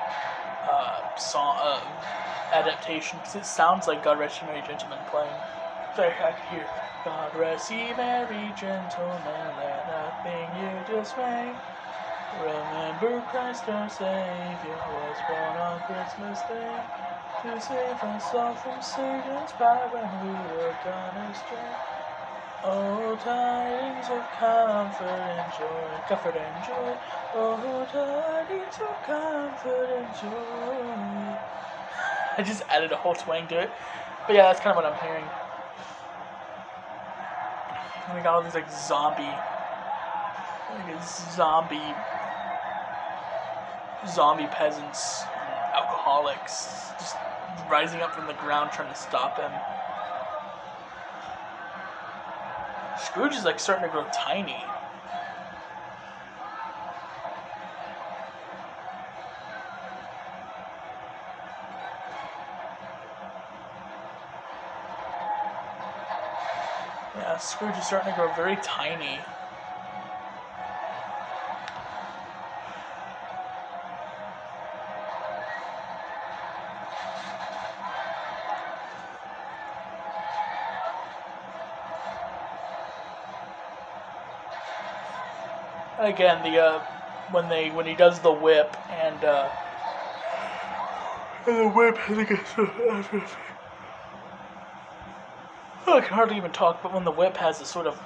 [0.63, 5.41] uh, song uh, adaptation because it sounds like God Rest You Merry Gentleman playing.
[5.95, 6.67] Sorry, I can hear
[7.03, 11.61] God Rest You Merry Gentlemen, let nothing you dismay.
[12.31, 16.83] Remember Christ our Savior was born on Christmas Day
[17.41, 21.77] to save us all from Satan's power when we were gone astray.
[22.63, 26.95] Oh, tidings of comfort and joy, comfort and joy.
[27.33, 30.29] Oh, tidings of comfort and joy.
[32.37, 33.71] I just added a whole twang to it,
[34.27, 35.25] but yeah, that's kind of what I'm hearing.
[38.07, 39.33] And we got all these like zombie,
[40.69, 41.95] like zombie,
[44.05, 45.23] zombie peasants,
[45.73, 47.15] alcoholics, just
[47.67, 49.51] rising up from the ground trying to stop him.
[53.01, 54.77] Scrooge is like starting to grow tiny.
[67.13, 69.40] Yeah, Scrooge is starting to grow very tiny.
[86.01, 86.79] Again, the uh,
[87.29, 89.47] when they when he does the whip and uh,
[91.45, 92.13] and the whip, I
[95.85, 98.01] I can hardly even talk, but when the whip has this sort of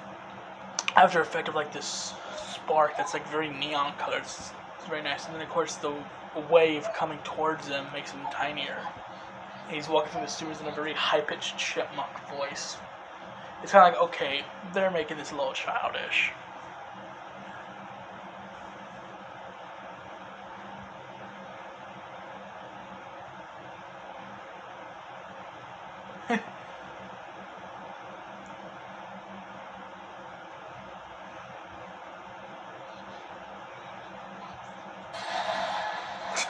[0.97, 5.25] after effect of like this spark that's like very neon colored, it's, it's very nice.
[5.27, 5.93] And then of course the
[6.51, 8.77] wave coming towards him makes him tinier.
[9.69, 12.75] He's walking through the sewers in a very high pitched chipmunk voice.
[13.63, 14.41] It's kind of like okay,
[14.73, 16.33] they're making this a little childish.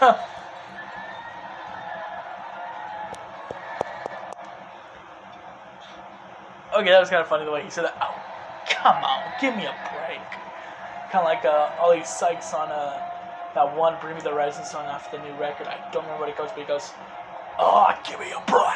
[6.76, 7.96] okay, that was kind of funny the way he said that.
[8.02, 8.14] Oh,
[8.70, 10.20] come on, give me a break.
[11.10, 13.02] Kind of like uh, Oli Sykes on uh,
[13.56, 15.66] that one Bring Me the Horizon song off the new record.
[15.68, 16.92] I don't remember what it goes, but he goes,
[17.58, 18.62] Oh, give me a break.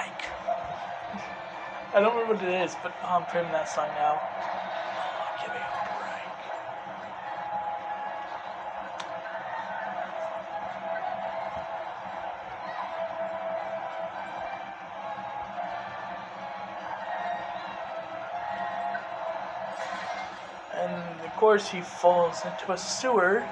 [1.93, 4.17] I don't remember what it is, but oh, I'm playing that song now.
[21.49, 23.43] Course, he falls into a sewer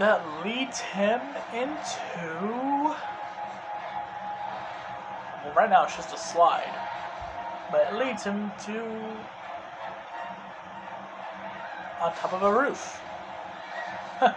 [0.00, 1.20] that leads him
[1.54, 2.40] into.
[5.44, 6.74] Well, right now it's just a slide,
[7.70, 8.80] but it leads him to
[12.00, 13.00] on top of a roof.
[14.20, 14.34] I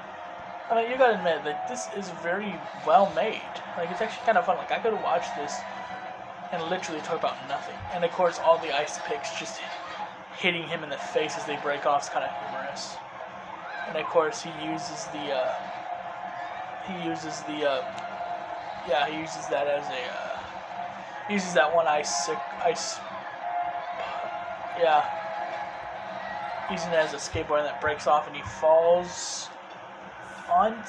[0.75, 3.41] mean, you gotta admit that this is very well made.
[3.75, 4.57] Like, it's actually kind of fun.
[4.57, 5.59] Like, I could watch this
[6.51, 7.75] and literally talk about nothing.
[7.91, 9.59] And of course, all the ice picks just
[10.39, 12.95] hitting him in the face as they break off is kind of humorous.
[13.87, 15.53] And of course, he uses the uh,
[16.87, 17.83] he uses the uh,
[18.87, 20.39] yeah he uses that as a uh,
[21.29, 22.99] uses that one ice sick ice
[24.79, 25.05] yeah
[26.71, 29.49] using it as a skateboard that breaks off and he falls
[30.51, 30.79] onto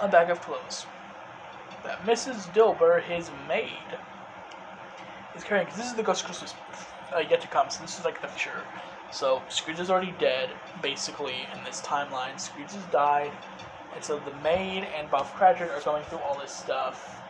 [0.00, 0.86] a bag of clothes
[1.84, 2.52] that Mrs.
[2.52, 3.98] Dilber, his maid,
[5.34, 5.66] is carrying.
[5.66, 6.54] Because this is the Ghost Christmas
[7.14, 8.64] uh, yet to come, so this is like the future.
[9.10, 10.50] So Scrooge is already dead,
[10.80, 12.40] basically, in this timeline.
[12.40, 13.32] Scrooge has died,
[13.94, 17.22] and so the maid and Bob Cratchit are going through all this stuff,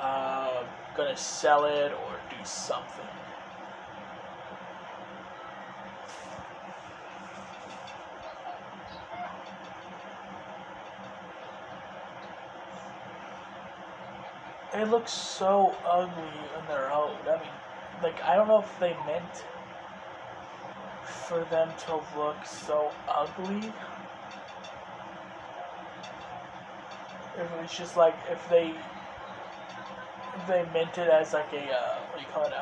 [0.00, 3.17] uh, gonna sell it or do something.
[14.74, 16.28] It looks so ugly
[16.58, 17.16] in their road.
[17.26, 17.50] I mean,
[18.02, 19.44] like I don't know if they meant
[21.04, 23.72] for them to look so ugly.
[27.34, 28.74] If it was just like if they
[30.34, 32.52] if they meant it as like a uh, what do you call it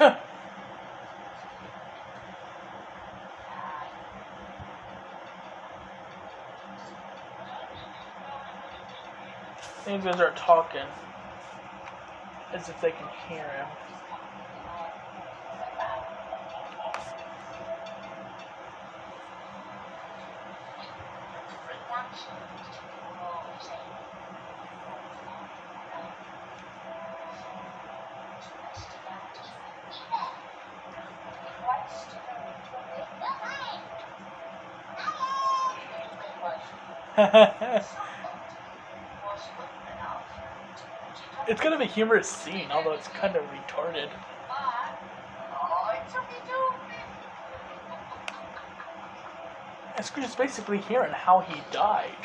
[0.00, 0.16] uh
[9.86, 10.82] Things gonna start talking.
[12.52, 13.66] as if they can hear
[37.16, 37.48] him.
[41.48, 44.08] it's kind of a humorous scene, although it's kind of retarded.
[49.96, 52.16] And Scrooge is basically hearing how he died.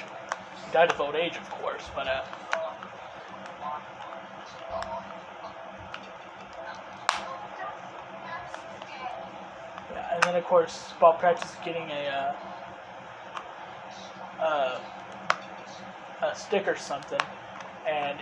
[0.66, 2.24] He died of old age, of course, but uh,
[9.92, 12.36] yeah, and then of course Bob Cratchit is getting a
[14.42, 14.80] uh, uh,
[16.24, 17.22] a stick or something,
[17.88, 18.20] and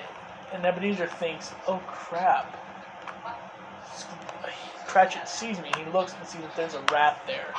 [0.54, 2.58] and Ebenezer thinks, "Oh crap!"
[4.88, 5.72] Cratchit sees me.
[5.78, 7.54] He looks and sees that there's a rat there.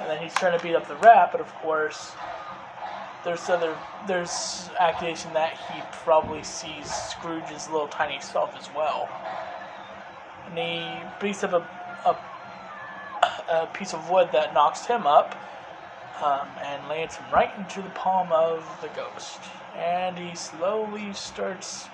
[0.00, 2.14] And then he's trying to beat up the rat, but of course,
[3.24, 3.76] there's other
[4.08, 9.08] there's accusation that he probably sees Scrooge's little tiny self as well.
[10.48, 11.64] And he beats up a,
[12.08, 12.16] a,
[13.52, 15.36] a piece of wood that knocks him up
[16.22, 19.40] um, and lands him right into the palm of the ghost.
[19.76, 21.88] And he slowly starts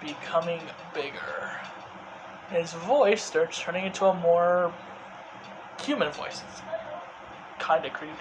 [0.00, 0.60] becoming
[0.94, 1.50] bigger.
[2.50, 4.74] His voice starts turning into a more
[5.82, 6.42] human voice.
[6.50, 6.62] It's
[7.58, 8.14] kind of creepy.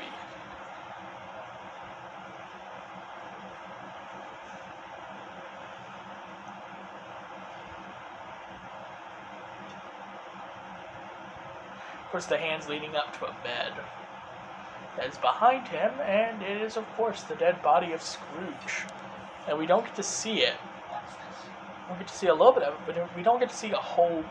[12.05, 13.73] Of course, the hand's leading up to a bed
[14.97, 18.85] that is behind him, and it is, of course, the dead body of Scrooge.
[19.47, 20.55] And we don't get to see it.
[21.89, 23.71] We get to see a little bit of it, but we don't get to see
[23.71, 24.23] a whole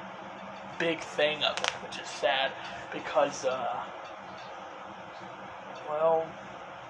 [0.79, 2.53] big thing of it, which is sad
[2.93, 3.83] because, uh,
[5.89, 6.27] well,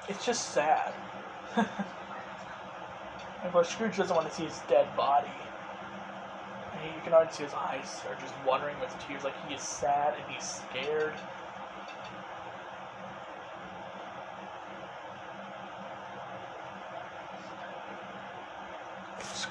[0.08, 0.92] it's just sad.
[1.56, 1.66] and
[3.44, 5.28] of course, Scrooge doesn't want to see his dead body.
[6.72, 9.62] And you can already see his eyes are just watering with tears, like he is
[9.62, 11.14] sad and he's scared.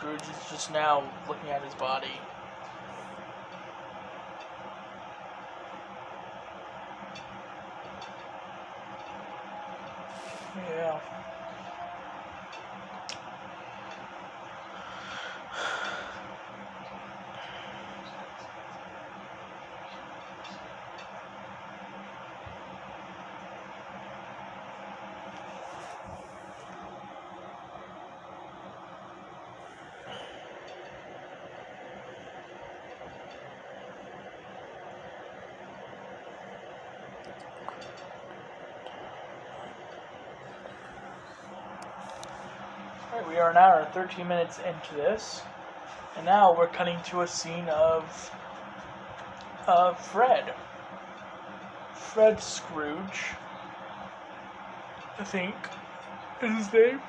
[0.07, 2.07] Scrooge is just now looking at his body.
[10.55, 10.99] Yeah.
[43.47, 45.41] Are an hour and 13 minutes into this.
[46.17, 48.29] And now we're cutting to a scene of
[49.65, 50.53] uh, Fred.
[51.93, 53.23] Fred Scrooge,
[55.17, 55.55] I think,
[56.41, 57.01] is his name.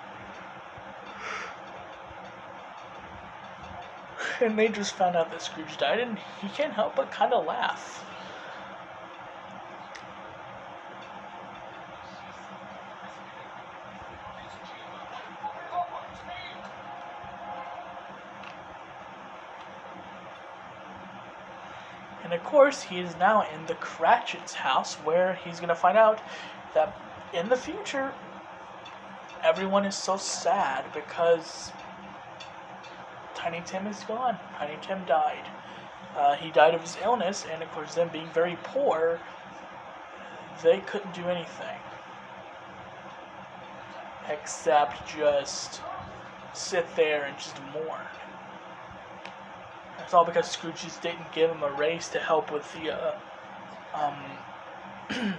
[4.40, 7.46] And they just found out that Scrooge died, and he can't help but kind of
[7.46, 8.04] laugh.
[22.30, 25.96] And of course, he is now in the Cratchit's house where he's going to find
[25.96, 26.20] out
[26.74, 26.94] that
[27.32, 28.12] in the future,
[29.42, 31.72] everyone is so sad because
[33.34, 34.36] Tiny Tim is gone.
[34.58, 35.48] Tiny Tim died.
[36.14, 39.18] Uh, he died of his illness, and of course, them being very poor,
[40.62, 41.80] they couldn't do anything
[44.28, 45.80] except just
[46.52, 48.04] sit there and just mourn.
[50.08, 53.14] It's all because Scrooge didn't give him a raise to help with the uh,
[53.92, 54.14] um,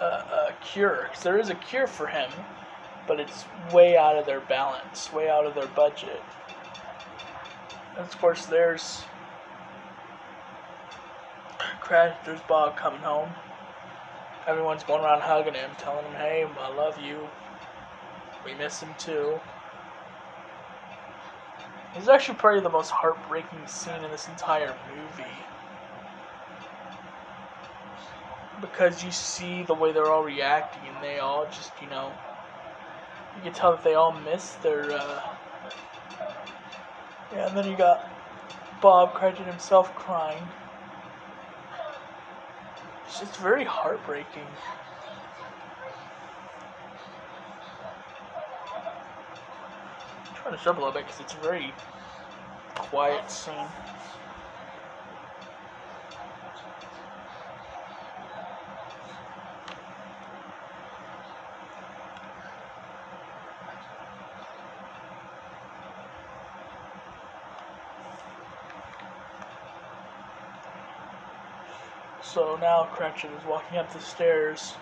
[0.00, 1.10] uh, uh, cure.
[1.12, 2.30] 'Cause there is a cure for him,
[3.06, 6.22] but it's way out of their balance, way out of their budget.
[7.90, 9.04] And of course, there's
[11.80, 12.16] Crash.
[12.24, 13.34] There's Bob coming home.
[14.46, 17.28] Everyone's going around hugging him, telling him, "Hey, I love you.
[18.46, 19.42] We miss him too."
[21.94, 25.24] It's actually probably the most heartbreaking scene in this entire movie.
[28.60, 32.12] Because you see the way they're all reacting, and they all just, you know,
[33.36, 35.20] you can tell that they all miss their uh,
[37.32, 38.10] Yeah, and then you got
[38.80, 40.48] Bob Cratchit himself crying.
[43.06, 44.46] It's just very heartbreaking.
[50.48, 51.74] I'm trying to jump a little bit because it's a very
[52.74, 53.54] quiet scene.
[72.22, 74.76] So now Cratchit is walking up the stairs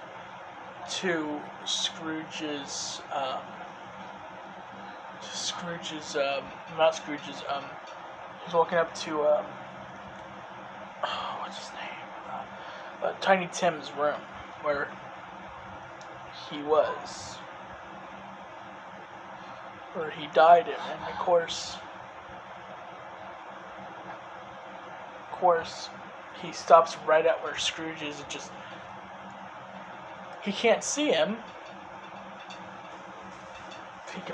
[0.91, 3.43] to Scrooge's, um,
[5.57, 6.45] to Scrooge's, um,
[6.77, 7.65] not Scrooge's, um,
[8.45, 9.45] he's walking up to, um,
[11.05, 13.03] oh, what's his name?
[13.03, 14.21] Uh, uh, Tiny Tim's room
[14.63, 14.89] where
[16.51, 17.37] he was,
[19.95, 21.77] where he died in, and of course,
[25.33, 25.89] of course,
[26.43, 28.51] he stops right at where Scrooge is and just
[30.43, 31.39] he can't see him.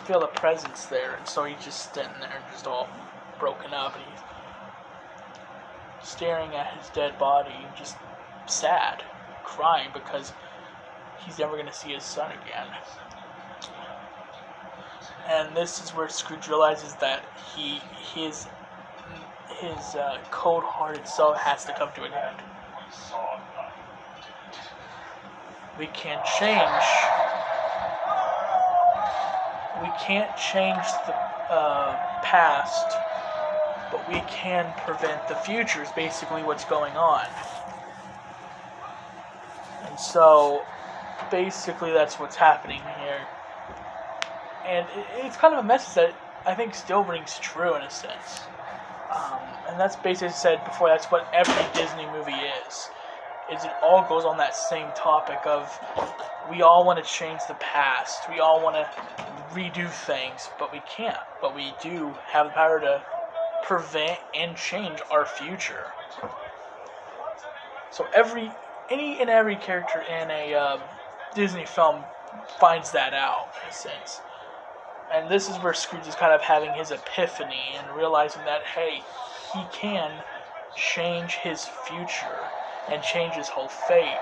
[0.07, 2.89] Feel a presence there, and so he's just standing there, just all
[3.39, 4.20] broken up, and he's
[6.07, 7.97] staring at his dead body, just
[8.47, 9.05] sad,
[9.45, 10.33] crying because
[11.24, 12.66] he's never to see his son again.
[15.29, 17.24] And this is where Scrooge realizes that
[17.55, 17.81] he
[18.15, 18.49] his
[19.61, 22.43] his uh, cold-hearted soul has to come to an end.
[25.79, 27.11] We can't change.
[29.98, 31.14] Can't change the
[31.52, 32.97] uh, past,
[33.90, 35.82] but we can prevent the future.
[35.82, 37.27] Is basically what's going on.
[39.89, 40.64] And so,
[41.31, 43.20] basically, that's what's happening here.
[44.66, 46.14] And it, it's kind of a message that
[46.47, 48.40] I think still rings true in a sense.
[49.14, 50.89] Um, and that's basically said before.
[50.89, 52.32] That's what every Disney movie
[52.66, 52.89] is.
[53.51, 55.78] Is it all goes on that same topic of
[56.48, 58.28] we all want to change the past.
[58.28, 58.86] We all want to
[59.52, 61.16] redo things, but we can't.
[61.40, 63.02] But we do have the power to
[63.60, 65.94] prevent and change our future.
[67.90, 68.52] So every
[68.89, 70.78] any and every character in a uh,
[71.35, 72.06] Disney film
[72.59, 74.23] finds that out in a sense.
[75.10, 79.02] And this is where Scrooge is kind of having his epiphany and realizing that, hey,
[79.52, 80.23] he can
[80.74, 82.55] change his future
[82.90, 84.20] and change his whole fate.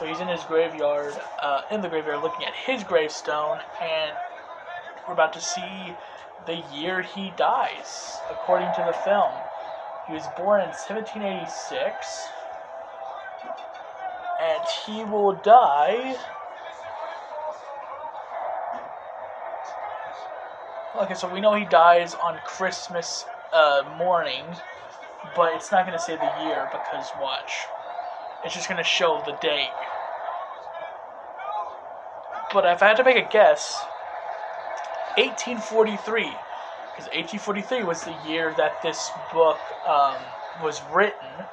[0.00, 4.16] So he's in his graveyard, uh, in the graveyard, looking at his gravestone, and
[5.06, 5.98] we're about to see
[6.46, 9.42] the year he dies, according to the film.
[10.06, 12.32] He was born in 1786,
[14.38, 16.16] and he will die
[20.94, 24.56] Okay, so we know he dies on Christmas uh, morning,
[25.34, 27.74] but it's not going to say the year because watch.
[28.42, 29.72] It's just going to show the date.
[32.52, 33.86] But if I had to make a guess,
[35.16, 36.40] 1843,
[36.92, 40.18] because 1843 was the year that this book um,
[40.58, 41.46] was written,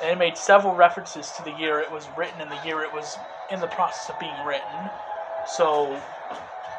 [0.00, 2.92] and it made several references to the year it was written and the year it
[2.92, 3.18] was
[3.48, 4.90] in the process of being written.
[5.44, 6.00] So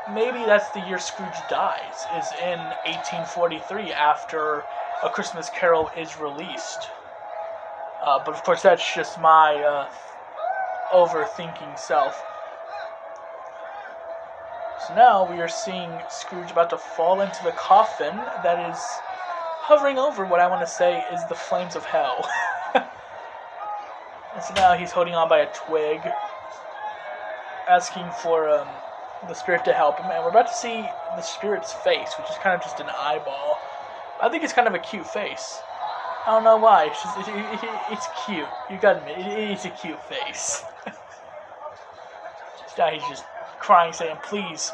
[0.08, 4.66] maybe that's the year Scrooge dies, is in 1843 after
[5.04, 6.90] A Christmas Carol is released.
[8.06, 9.90] Uh, but of course, that's just my uh,
[10.92, 12.24] overthinking self.
[14.88, 18.12] So now we are seeing Scrooge about to fall into the coffin
[18.42, 18.80] that is
[19.62, 22.28] hovering over what I want to say is the flames of hell.
[22.74, 22.84] and
[24.42, 26.02] so now he's holding on by a twig,
[27.70, 28.68] asking for um,
[29.28, 32.38] the spirit to help him, and we're about to see the spirit's face, which is
[32.38, 33.58] kind of just an eyeball.
[34.20, 35.62] I think it's kind of a cute face.
[36.26, 36.86] I don't know why.
[36.86, 38.50] It's just it, it, it, it's cute.
[38.68, 40.66] You gotta admit, it's a cute face.
[42.78, 43.30] now he's just
[43.60, 44.74] crying, saying, "Please,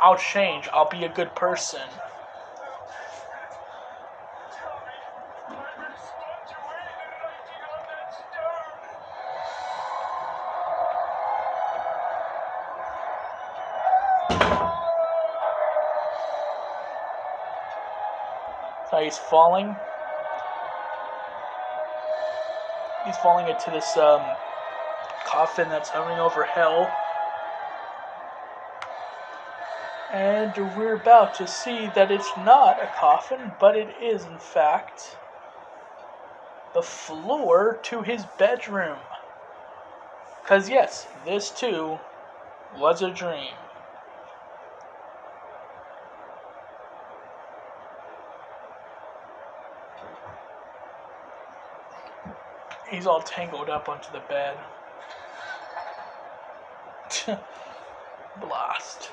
[0.00, 0.68] I'll change.
[0.72, 2.02] I'll be a good person."
[18.84, 19.80] So he's falling.
[23.04, 24.36] He's falling into this um,
[25.24, 26.94] coffin that's hovering over hell.
[30.12, 35.16] And we're about to see that it's not a coffin, but it is, in fact,
[36.74, 38.98] the floor to his bedroom.
[40.42, 41.98] Because, yes, this too
[42.76, 43.54] was a dream.
[52.92, 54.58] He's all tangled up onto the bed.
[58.40, 59.10] Blast.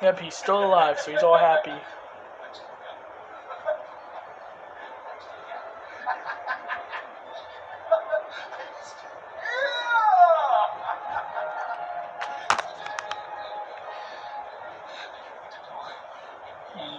[0.00, 1.70] Yep, he's still alive, so he's all happy.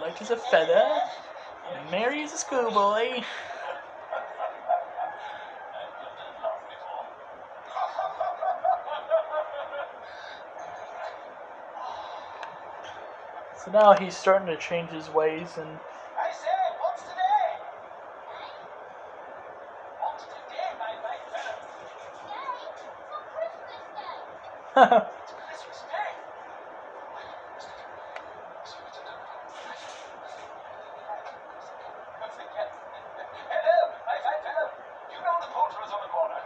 [0.00, 1.00] Light as a feather,
[1.90, 3.22] merry as a schoolboy.
[13.64, 15.78] So now he's starting to change his ways and
[16.16, 16.48] I say,
[16.80, 17.58] what's today?
[19.98, 21.58] What's today, my right fellow?
[24.76, 26.12] It's Christmas Day.
[32.20, 32.68] Don't forget.
[33.50, 34.68] Hello, my fine fellow.
[35.10, 36.38] You know the poulterers on the corner.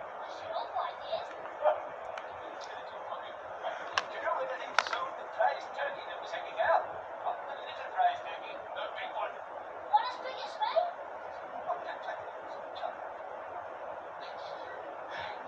[4.09, 6.86] Do you know whether they sold the prize turkey that was hanging out?
[7.27, 9.35] Not the little prize turkey, the big one.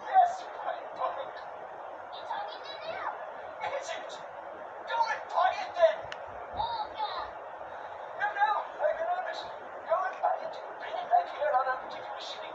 [0.03, 1.31] Yes, my boy.
[3.63, 4.15] Is it?
[4.87, 5.97] Go and buy it then.
[6.55, 9.43] No, no, I'm in earnest.
[9.89, 10.55] Go and buy it.
[10.79, 12.55] Bring it back here on a particular shilling.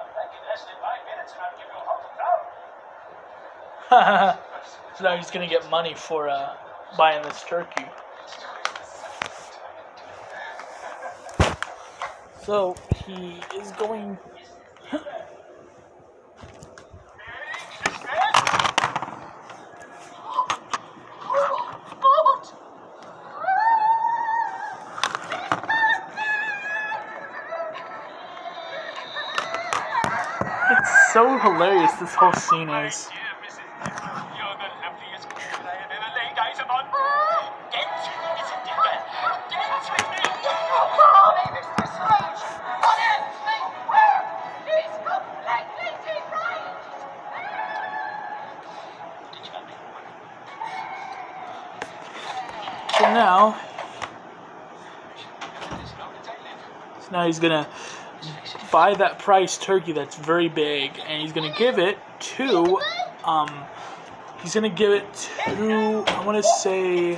[0.00, 2.48] Come back in less than five minutes and I'll give you half a crown.
[5.00, 6.54] So now he's gonna get money for uh,
[6.98, 7.86] buying this turkey.
[12.44, 14.18] So he is going.
[30.72, 31.92] It's so hilarious.
[31.94, 33.08] This whole scene is.
[57.30, 57.68] He's gonna
[58.72, 62.80] buy that price turkey that's very big, and he's gonna give it to,
[63.24, 63.48] um,
[64.42, 67.16] he's gonna give it to, I want to say,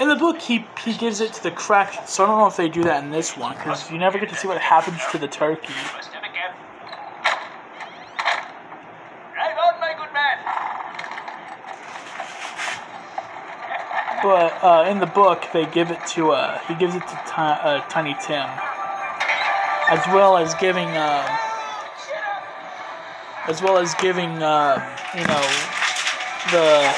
[0.00, 2.06] in the book he he gives it to the crack.
[2.08, 4.28] So I don't know if they do that in this one because you never get
[4.28, 5.72] to see what happens to the turkey.
[5.94, 6.56] Must have a gap.
[9.34, 10.38] Drive on, my good man.
[14.08, 17.60] But uh, in the book they give it to, uh, he gives it to Ti-
[17.62, 18.48] uh, Tiny Tim,
[19.88, 20.88] as well as giving.
[20.88, 21.38] Uh,
[23.48, 24.78] as well as giving, uh,
[25.14, 25.42] you know,
[26.52, 26.94] the,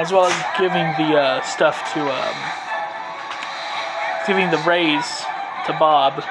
[0.00, 2.36] as well as giving the uh, stuff to, um,
[4.26, 5.24] giving the raise
[5.66, 6.24] to Bob.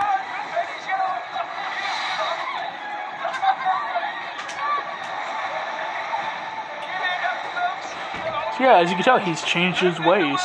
[8.63, 10.39] Yeah, as you can tell, he's changed his ways.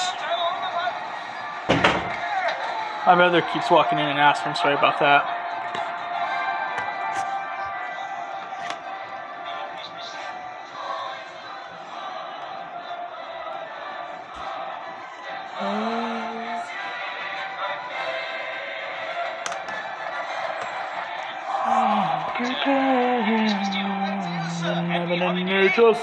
[3.07, 4.51] My brother keeps walking in and asking.
[4.51, 5.39] I'm sorry about that.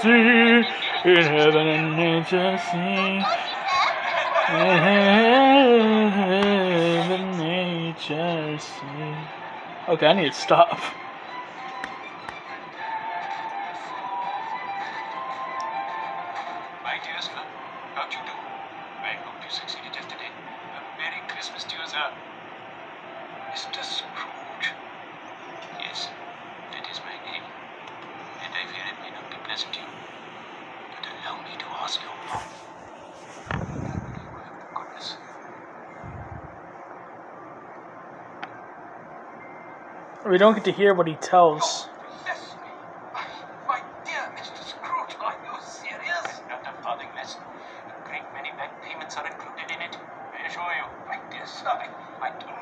[0.04, 0.64] In
[1.14, 3.16] in heaven and nature see,
[4.54, 4.72] in
[6.10, 9.14] heaven nature see.
[9.88, 10.80] Okay, I need to stop.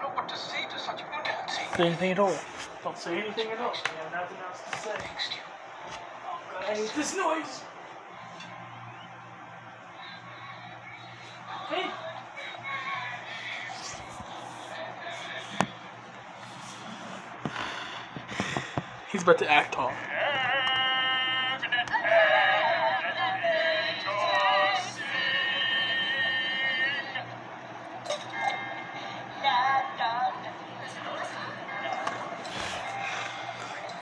[0.00, 1.62] Know what to say to such lunacy.
[1.76, 2.36] Say anything at all.
[2.84, 3.72] Don't say anything at all.
[3.72, 4.98] We have nothing else to say.
[4.98, 5.42] Next you.
[6.26, 7.63] Oh god, I hate this noise.
[19.24, 19.90] About to act all.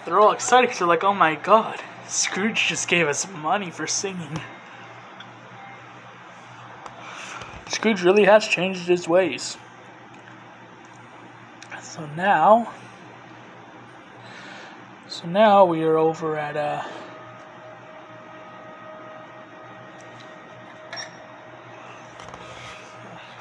[0.05, 3.87] They're all excited because they're like, oh my god, Scrooge just gave us money for
[3.87, 4.41] singing.
[7.69, 9.57] Scrooge really has changed his ways.
[11.81, 12.73] So now,
[15.23, 16.83] so now we are over at uh,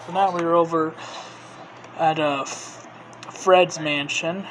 [0.06, 0.94] so now we're over
[1.98, 4.46] at uh, Fred's mansion,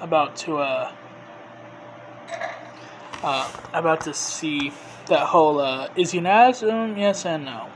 [0.00, 0.92] about to uh,
[3.24, 4.72] uh, about to see
[5.06, 6.62] that whole uh, is he an ass?
[6.62, 7.71] Um, yes and no.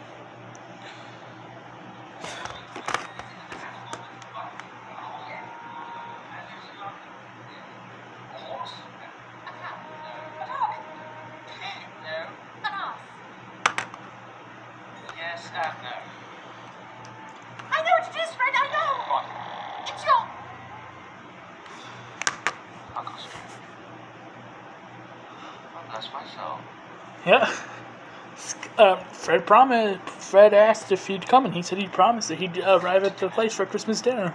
[29.46, 30.00] Promised.
[30.08, 33.16] Fred asked if he'd come, and he said he'd promised that he'd uh, arrive at
[33.18, 34.34] the place for Christmas dinner.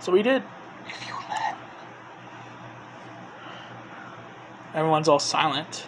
[0.00, 0.42] So he did.
[0.86, 1.56] If you let.
[4.74, 5.86] Everyone's all silent.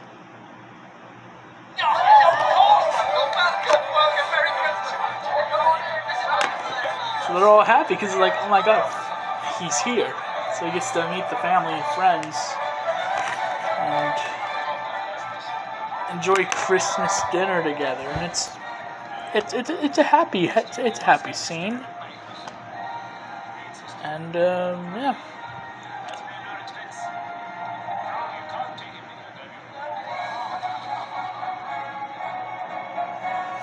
[7.26, 8.86] So they're all happy because they're like, oh my god,
[9.60, 10.14] he's here.
[10.58, 12.36] So he gets to meet the family and friends
[13.80, 14.35] and
[16.16, 18.00] enjoy Christmas dinner together.
[18.00, 18.50] And it's
[19.34, 21.80] it's it's, it's a happy it's, it's a happy scene.
[24.02, 25.16] And um, yeah.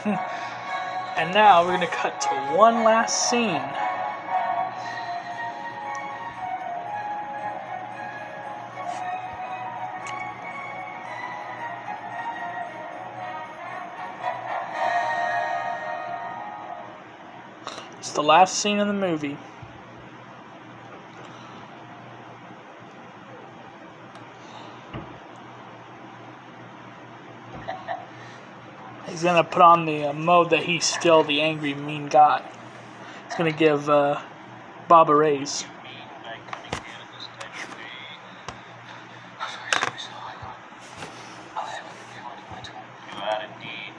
[1.16, 3.62] And now we're gonna cut to one last scene.
[18.24, 19.38] The last scene in the movie.
[29.08, 32.42] He's gonna put on the uh, mode that he's still the angry, mean guy.
[33.26, 34.22] He's gonna give uh,
[34.88, 35.66] Bob a raise.
[35.84, 35.92] mean
[36.24, 37.84] by coming here at this time of day?
[39.40, 40.12] I'm very sorry, sir.
[40.16, 42.72] I- I'll have it before I do.
[42.72, 43.94] You are indeed.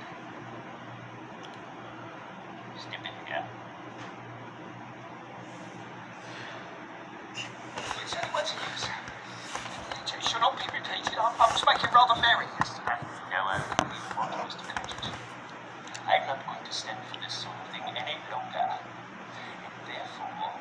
[2.80, 3.44] Step in here.
[8.02, 8.84] It's anyone's news.
[10.14, 11.18] It should not be repeated.
[11.18, 12.98] I, I was making rather merry yesterday.
[13.30, 14.62] No, I don't believe what, Mr.
[14.68, 15.14] Cratchit.
[16.06, 18.68] I'm not going to stand for this sort of thing any longer.
[18.68, 20.52] And therefore,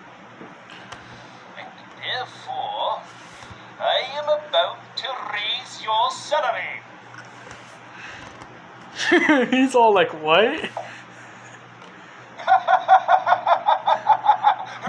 [1.59, 1.67] and
[1.99, 3.01] therefore,
[3.79, 6.81] I am about to raise your salary.
[9.73, 10.69] He's all like, "What?"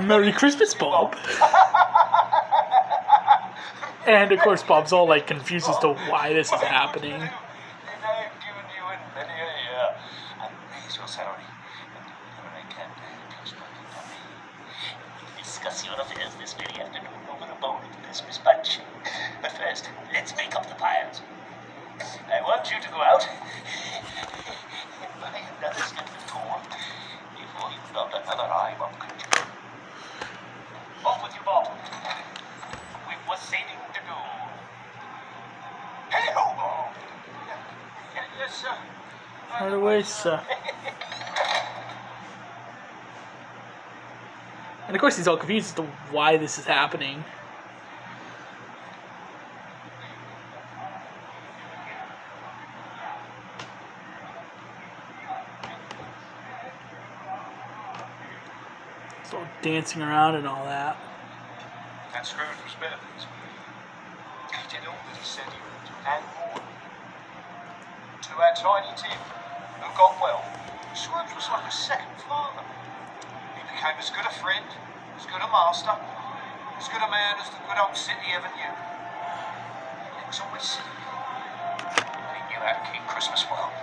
[0.02, 1.16] Merry Christmas, Bob.
[4.06, 7.12] and of course, Bob's all like confused as to why this is happening.
[7.14, 9.96] And I have given you in many a year.
[10.42, 11.48] And raise your salary.
[11.96, 14.20] And do whatever I can to help you splendid family.
[15.32, 18.80] We discuss your affairs this very afternoon over a bowl of Christmas punch.
[19.40, 21.22] But first, let's make up the piles.
[22.28, 23.26] I want you to go out
[25.04, 26.60] and buy another skip of corn
[27.36, 29.46] before you drop another eye on Cratchit.
[31.04, 31.68] Off with you, Bob.
[33.08, 34.16] We've was sailing to do.
[36.10, 36.94] Hey ho, Bob!
[38.38, 38.76] Yes, sir.
[39.60, 40.40] Right away, sir.
[45.16, 47.22] He's all confused as to why this is happening.
[59.20, 60.96] It's all dancing around and all that.
[62.16, 66.62] And Scrooge was better He did all that he said he would, and more.
[68.20, 69.18] To our Tiny Tim,
[69.78, 70.44] who got well,
[70.94, 72.66] Scrooge was like a second father.
[73.54, 74.66] He became as good a friend,
[75.24, 75.96] as good a master,
[76.76, 78.74] as good a man as the good old city ever knew.
[80.20, 80.84] It was always silly.
[82.36, 83.72] He knew how to keep Christmas well.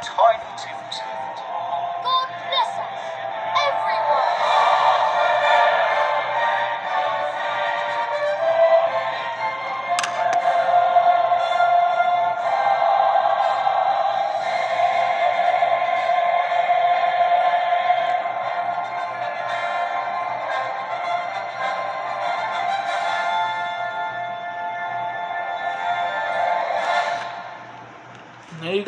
[0.00, 1.59] Tiny Tim said.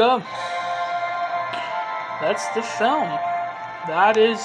[0.02, 0.18] Go.
[2.20, 3.06] That's the film.
[3.86, 4.40] That is.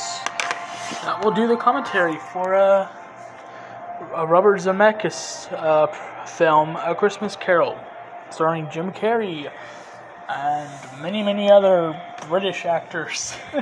[1.01, 2.88] That will do the commentary for uh,
[4.13, 5.88] a Robert Zemeckis uh,
[6.27, 7.75] film, A Christmas Carol,
[8.29, 9.51] starring Jim Carrey
[10.29, 13.35] and many, many other British actors.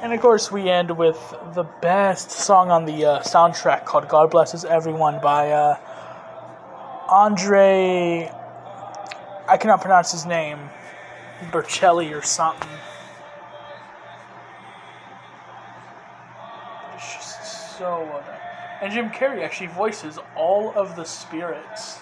[0.00, 1.18] and of course, we end with
[1.54, 5.76] the best song on the uh, soundtrack called God Bless Us Everyone by uh,
[7.08, 8.32] Andre.
[9.50, 10.70] I cannot pronounce his name.
[11.50, 12.68] Bercelli or something.
[16.94, 18.38] It's just so well done.
[18.80, 21.98] And Jim Carrey actually voices all of the spirits.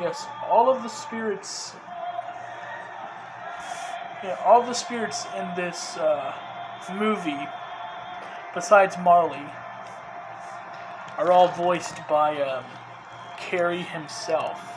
[0.00, 1.74] Yes, all of the spirits.
[4.24, 6.34] Yeah, all the spirits in this uh,
[6.94, 7.46] movie,
[8.54, 9.44] besides Marley,
[11.18, 12.64] are all voiced by um,
[13.38, 14.69] Carrey himself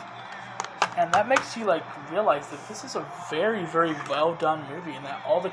[0.98, 4.95] and that makes you like realize that this is a very very well done movie
[4.95, 5.52] and that all the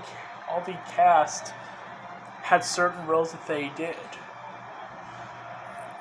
[0.48, 1.52] all the cast
[2.42, 3.96] had certain roles that they did.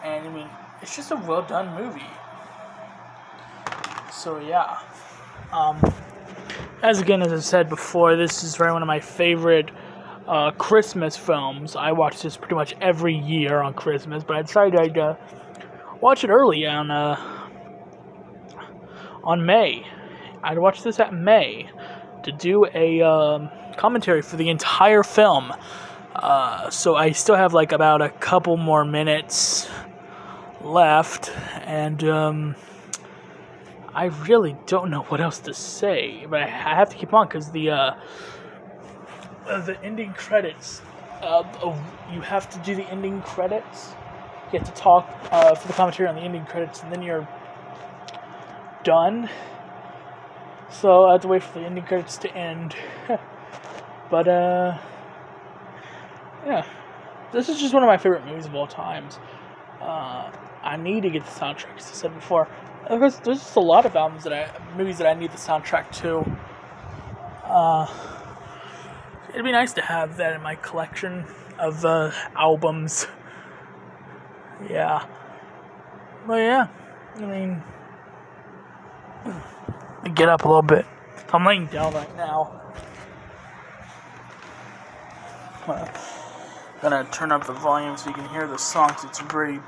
[0.03, 0.47] And i mean
[0.81, 2.01] it's just a well done movie.
[4.11, 4.79] So yeah.
[5.53, 5.81] Um,
[6.83, 9.71] as again as i said before this is very one of my favorite
[10.27, 11.75] uh, christmas films.
[11.75, 15.15] I watch this pretty much every year on christmas but i decided i'd uh,
[16.01, 17.38] watch it early on uh,
[19.23, 19.85] on May.
[20.43, 21.69] I'd watch this at May
[22.23, 25.53] to do a um, commentary for the entire film.
[26.15, 29.69] Uh, so I still have like about a couple more minutes
[30.61, 31.31] left,
[31.65, 32.55] and um,
[33.93, 36.25] I really don't know what else to say.
[36.29, 37.91] But I have to keep on because the uh,
[39.47, 40.81] uh, the ending credits.
[41.21, 41.77] Uh, oh,
[42.13, 43.93] you have to do the ending credits.
[44.51, 47.27] You have to talk uh, for the commentary on the ending credits, and then you're
[48.83, 49.29] done.
[50.69, 52.75] So I have to wait for the ending credits to end.
[54.11, 54.77] but uh
[56.45, 56.65] yeah.
[57.31, 59.19] This is just one of my favorite movies of all times.
[59.79, 60.31] Uh,
[60.63, 62.47] I need to get the soundtrack, as I said before.
[62.89, 65.91] There's, there's just a lot of albums that I, movies that I need the soundtrack
[66.01, 66.25] to.
[67.43, 67.87] Uh,
[69.29, 71.25] it'd be nice to have that in my collection
[71.59, 73.07] of uh, albums.
[74.69, 75.05] Yeah.
[76.27, 76.67] But yeah,
[77.15, 77.63] I mean,
[80.15, 80.85] get up a little bit.
[81.31, 82.61] I'm laying down right now.
[85.67, 85.87] I'm
[86.81, 89.03] gonna turn up the volume so you can hear the songs.
[89.03, 89.59] It's very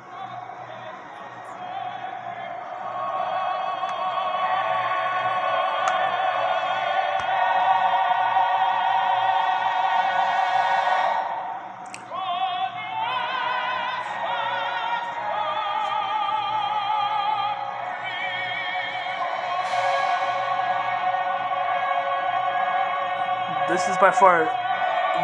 [23.92, 24.46] is by far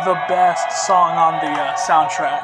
[0.03, 2.43] the best song on the uh, soundtrack.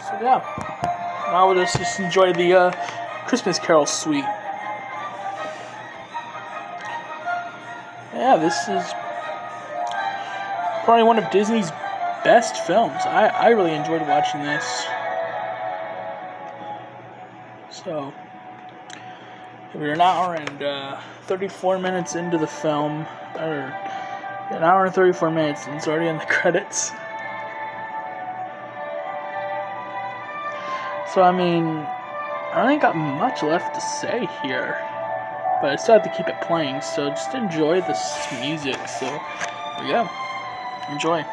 [0.00, 0.40] So yeah,
[1.32, 2.70] now let's just enjoy the uh,
[3.26, 4.24] Christmas Carol suite.
[8.14, 8.92] Yeah, this is
[10.84, 11.70] probably one of Disney's
[12.24, 13.00] best films.
[13.04, 14.86] I, I really enjoyed watching this.
[17.70, 18.12] So,
[19.74, 23.74] we're an hour and uh, 34 minutes into the film, or
[24.50, 26.90] an hour and 34 minutes, and it's already in the credits.
[31.14, 31.64] So, I mean,
[32.54, 34.78] I think got much left to say here,
[35.60, 38.76] but I still have to keep it playing, so just enjoy this music.
[38.86, 39.06] So,
[39.80, 40.08] we go.
[40.90, 41.24] Enjoy.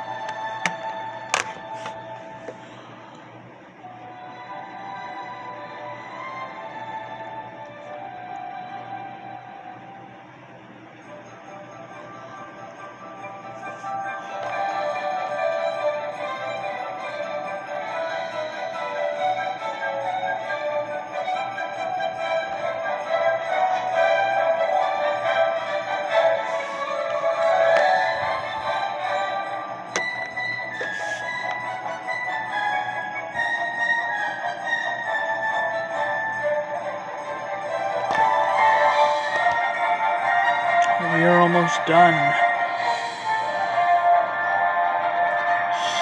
[41.90, 42.36] Done.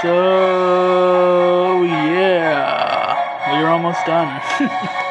[0.02, 4.42] So, yeah, we are almost done.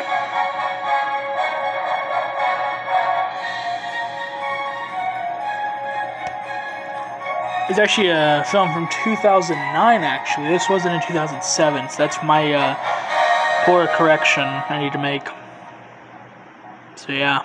[7.69, 10.49] It's actually a film from 2009, actually.
[10.51, 12.77] This wasn't in 2007, so that's my uh,
[13.65, 15.27] poor correction I need to make.
[16.95, 17.45] So, yeah.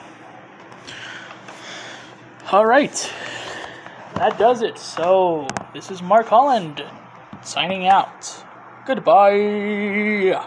[2.54, 3.12] Alright.
[4.22, 4.78] That does it.
[4.78, 6.86] So, this is Mark Holland
[7.42, 8.46] signing out.
[8.86, 10.38] Goodbye.